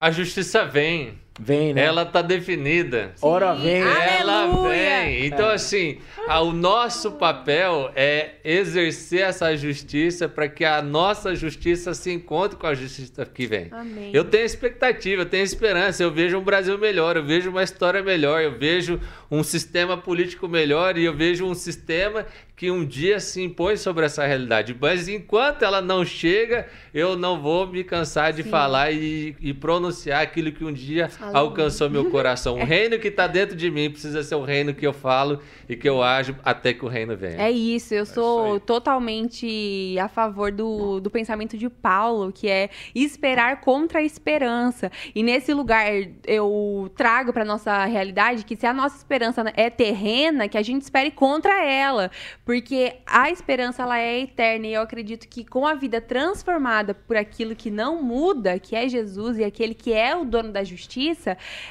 [0.00, 1.20] A justiça vem.
[1.40, 1.82] Vem, né?
[1.84, 3.12] Ela tá definida.
[3.22, 3.62] Ora Sim.
[3.62, 3.80] vem.
[3.80, 4.72] Ela Aleluia!
[5.02, 5.26] vem.
[5.26, 5.54] Então, É.
[5.54, 12.12] assim, a- o nosso papel é exercer essa justiça para que a nossa justiça se
[12.12, 13.68] encontre com a justiça que vem.
[13.70, 14.10] Amém.
[14.12, 18.02] Eu tenho expectativa, eu tenho esperança, eu vejo um Brasil melhor, eu vejo uma história
[18.02, 23.18] melhor, eu vejo um sistema político melhor e eu vejo um sistema que um dia
[23.18, 24.76] se impõe sobre essa realidade.
[24.78, 28.50] Mas enquanto ela não chega, eu não vou me cansar de Sim.
[28.50, 31.40] falar e, e pronunciar aquilo que um dia Aleluia.
[31.40, 32.58] alcançou meu coração.
[32.58, 35.76] O reino que está dentro de mim precisa ser o reino que eu falo e
[35.76, 37.40] que eu ajo até que o reino venha.
[37.40, 38.60] É isso, eu isso sou aí.
[38.60, 44.90] totalmente a favor do, do pensamento de Paulo, que é esperar contra a esperança.
[45.14, 45.86] E nesse lugar
[46.26, 50.82] eu trago para nossa realidade que se a nossa esperança é terrena, que a gente
[50.82, 52.10] espere contra ela,
[52.44, 57.16] porque a esperança ela é eterna e eu acredito que com a vida transformada por
[57.16, 61.11] aquilo que não muda, que é Jesus e aquele que é o dono da justiça,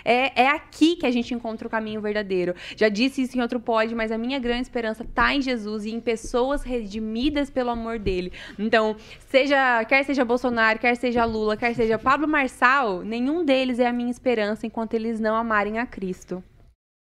[0.06, 2.56] é, é aqui que a gente encontra o caminho verdadeiro.
[2.76, 5.92] Já disse isso em outro pod, mas a minha grande esperança está em Jesus e
[5.92, 8.32] em pessoas redimidas pelo amor dele.
[8.58, 8.96] Então,
[9.30, 13.94] seja quer seja Bolsonaro, quer seja Lula, quer seja Pablo Marçal, nenhum deles é a
[13.94, 16.44] minha esperança enquanto eles não amarem a Cristo.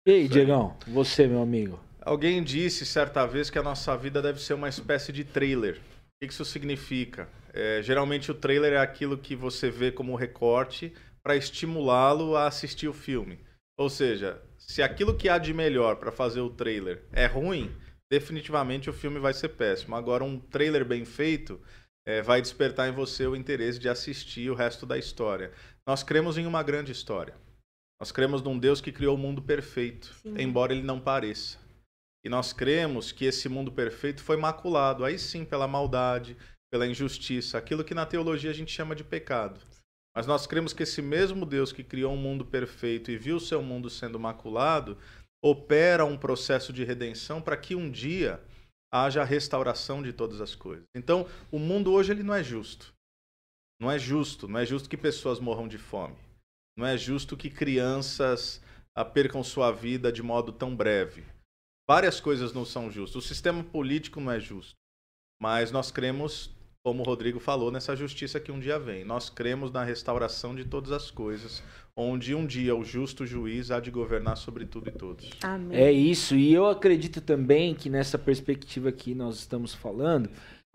[0.07, 1.81] E aí, Diegão, você, meu amigo?
[2.03, 5.77] Alguém disse certa vez que a nossa vida deve ser uma espécie de trailer.
[5.77, 7.27] O que isso significa?
[7.55, 10.93] É, geralmente o trailer é aquilo que você vê como recorte
[11.25, 13.41] para estimulá-lo a assistir o filme.
[13.79, 17.75] Ou seja, se aquilo que há de melhor para fazer o trailer é ruim,
[18.11, 19.97] definitivamente o filme vai ser péssimo.
[19.97, 21.61] Agora, um trailer bem feito
[22.07, 25.51] é, vai despertar em você o interesse de assistir o resto da história.
[25.87, 27.35] Nós cremos em uma grande história.
[27.99, 30.35] Nós cremos num Deus que criou o mundo perfeito, Sim.
[30.39, 31.59] embora ele não pareça.
[32.25, 36.37] E nós cremos que esse mundo perfeito foi maculado, aí sim, pela maldade,
[36.70, 39.61] pela injustiça, aquilo que na teologia a gente chama de pecado.
[40.15, 43.41] Mas nós cremos que esse mesmo Deus que criou um mundo perfeito e viu o
[43.41, 44.97] seu mundo sendo maculado,
[45.43, 48.41] opera um processo de redenção para que um dia
[48.93, 50.87] haja a restauração de todas as coisas.
[50.95, 52.95] Então, o mundo hoje ele não é justo.
[53.81, 56.17] Não é justo, não é justo que pessoas morram de fome.
[56.77, 58.62] Não é justo que crianças
[58.95, 61.25] ah, percam sua vida de modo tão breve.
[61.89, 63.17] Várias coisas não são justas.
[63.17, 64.75] O sistema político não é justo.
[65.43, 66.51] Mas nós cremos,
[66.85, 69.07] como o Rodrigo falou, nessa justiça que um dia vem.
[69.07, 71.62] Nós cremos na restauração de todas as coisas,
[71.97, 75.30] onde um dia o justo juiz há de governar sobre tudo e todos.
[75.43, 75.78] Amém.
[75.78, 80.28] É isso, e eu acredito também que nessa perspectiva que nós estamos falando,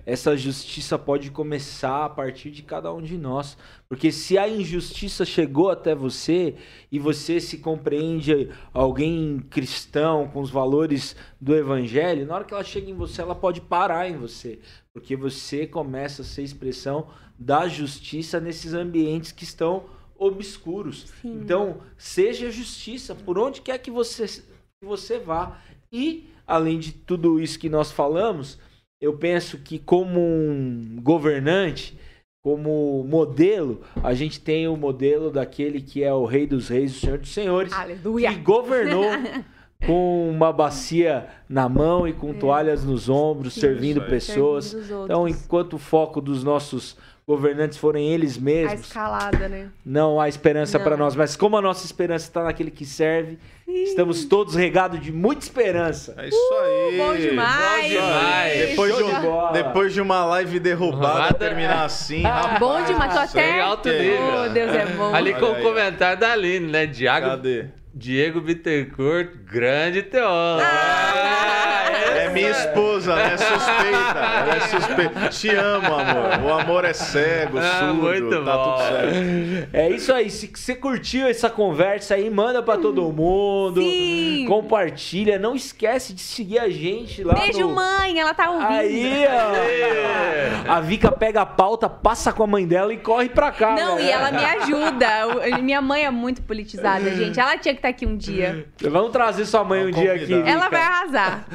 [0.06, 3.58] essa justiça pode começar a partir de cada um de nós.
[3.88, 6.56] Porque se a injustiça chegou até você
[6.92, 12.64] e você se compreende alguém cristão com os valores do evangelho, na hora que ela
[12.64, 14.60] chega em você, ela pode parar em você.
[14.94, 19.86] Porque você começa a ser expressão da justiça nesses ambientes que estão
[20.18, 21.06] obscuros.
[21.22, 21.40] Sim.
[21.42, 25.62] Então, seja justiça por onde quer que você, que você vá.
[25.92, 28.60] E, além de tudo isso que nós falamos,
[29.02, 31.98] eu penso que como um governante,
[32.42, 37.00] como modelo, a gente tem o modelo daquele que é o rei dos reis, o
[37.00, 38.34] senhor dos senhores, Aleluia.
[38.34, 39.06] que governou
[39.86, 43.62] com uma bacia na mão e com toalhas nos ombros, Sim.
[43.62, 44.66] servindo pessoas.
[44.66, 46.98] Servindo Então, enquanto o foco dos nossos
[47.30, 49.68] governantes forem eles a mesmos, escalada, né?
[49.86, 51.16] não há esperança para nós.
[51.16, 56.16] Mas como a nossa esperança está naquele que serve, estamos todos regados de muita esperança.
[56.18, 56.98] É isso aí.
[56.98, 57.84] bom demais.
[57.84, 58.58] Bom demais.
[58.70, 61.34] Depois de, um- depois de uma live derrubada, Derrubada.
[61.36, 62.60] terminar assim, Ah, rapaz.
[62.60, 63.62] Bom demais, tô até.
[63.62, 64.20] alto nível.
[64.46, 65.14] Oh, Deus é bom.
[65.14, 66.86] Ali com Olha o aí, comentário da Aline, né?
[66.88, 67.66] Diago, Cadê?
[67.94, 70.64] Diego Bittencourt, grande teólogo.
[70.66, 74.20] Ah, É minha esposa, ela é suspeita.
[74.20, 75.30] Ela é suspeita.
[75.30, 76.40] Te amo, amor.
[76.44, 78.64] O amor é cego, Ah, surdo, muito tá bom.
[78.78, 79.70] tudo certo.
[79.74, 80.30] É isso aí.
[80.30, 83.82] Se você curtiu essa conversa aí, manda pra todo mundo.
[83.82, 84.46] Sim.
[84.48, 85.38] Compartilha.
[85.40, 87.76] Não esquece de seguir a gente lá Beijo, no...
[87.76, 88.68] mãe, ela tá ouvindo.
[88.70, 90.72] Aí, ó.
[90.74, 93.76] A Vika pega a pauta, passa com a mãe dela e corre pra cá.
[93.76, 94.04] Não, né?
[94.06, 95.60] e ela me ajuda.
[95.62, 97.40] Minha mãe é muito politizada, gente.
[97.40, 98.66] Ela tinha que estar aqui um dia.
[98.82, 100.34] Vamos trazer sua mãe um Vamos dia aqui.
[100.34, 100.70] Ela Vika.
[100.70, 101.46] vai arrasar.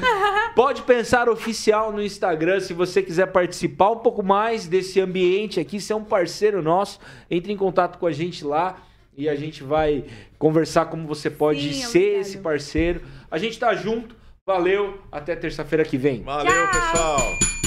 [0.75, 5.79] Pode pensar oficial no Instagram se você quiser participar um pouco mais desse ambiente aqui,
[5.79, 6.99] ser um parceiro nosso,
[7.31, 8.75] entre em contato com a gente lá
[9.15, 10.03] e a gente vai
[10.37, 12.21] conversar como você pode Sim, ser obrigado.
[12.21, 13.01] esse parceiro.
[13.31, 14.17] A gente tá junto.
[14.45, 16.21] Valeu, até terça-feira que vem.
[16.23, 16.91] Valeu, Tchau.
[16.91, 17.64] pessoal.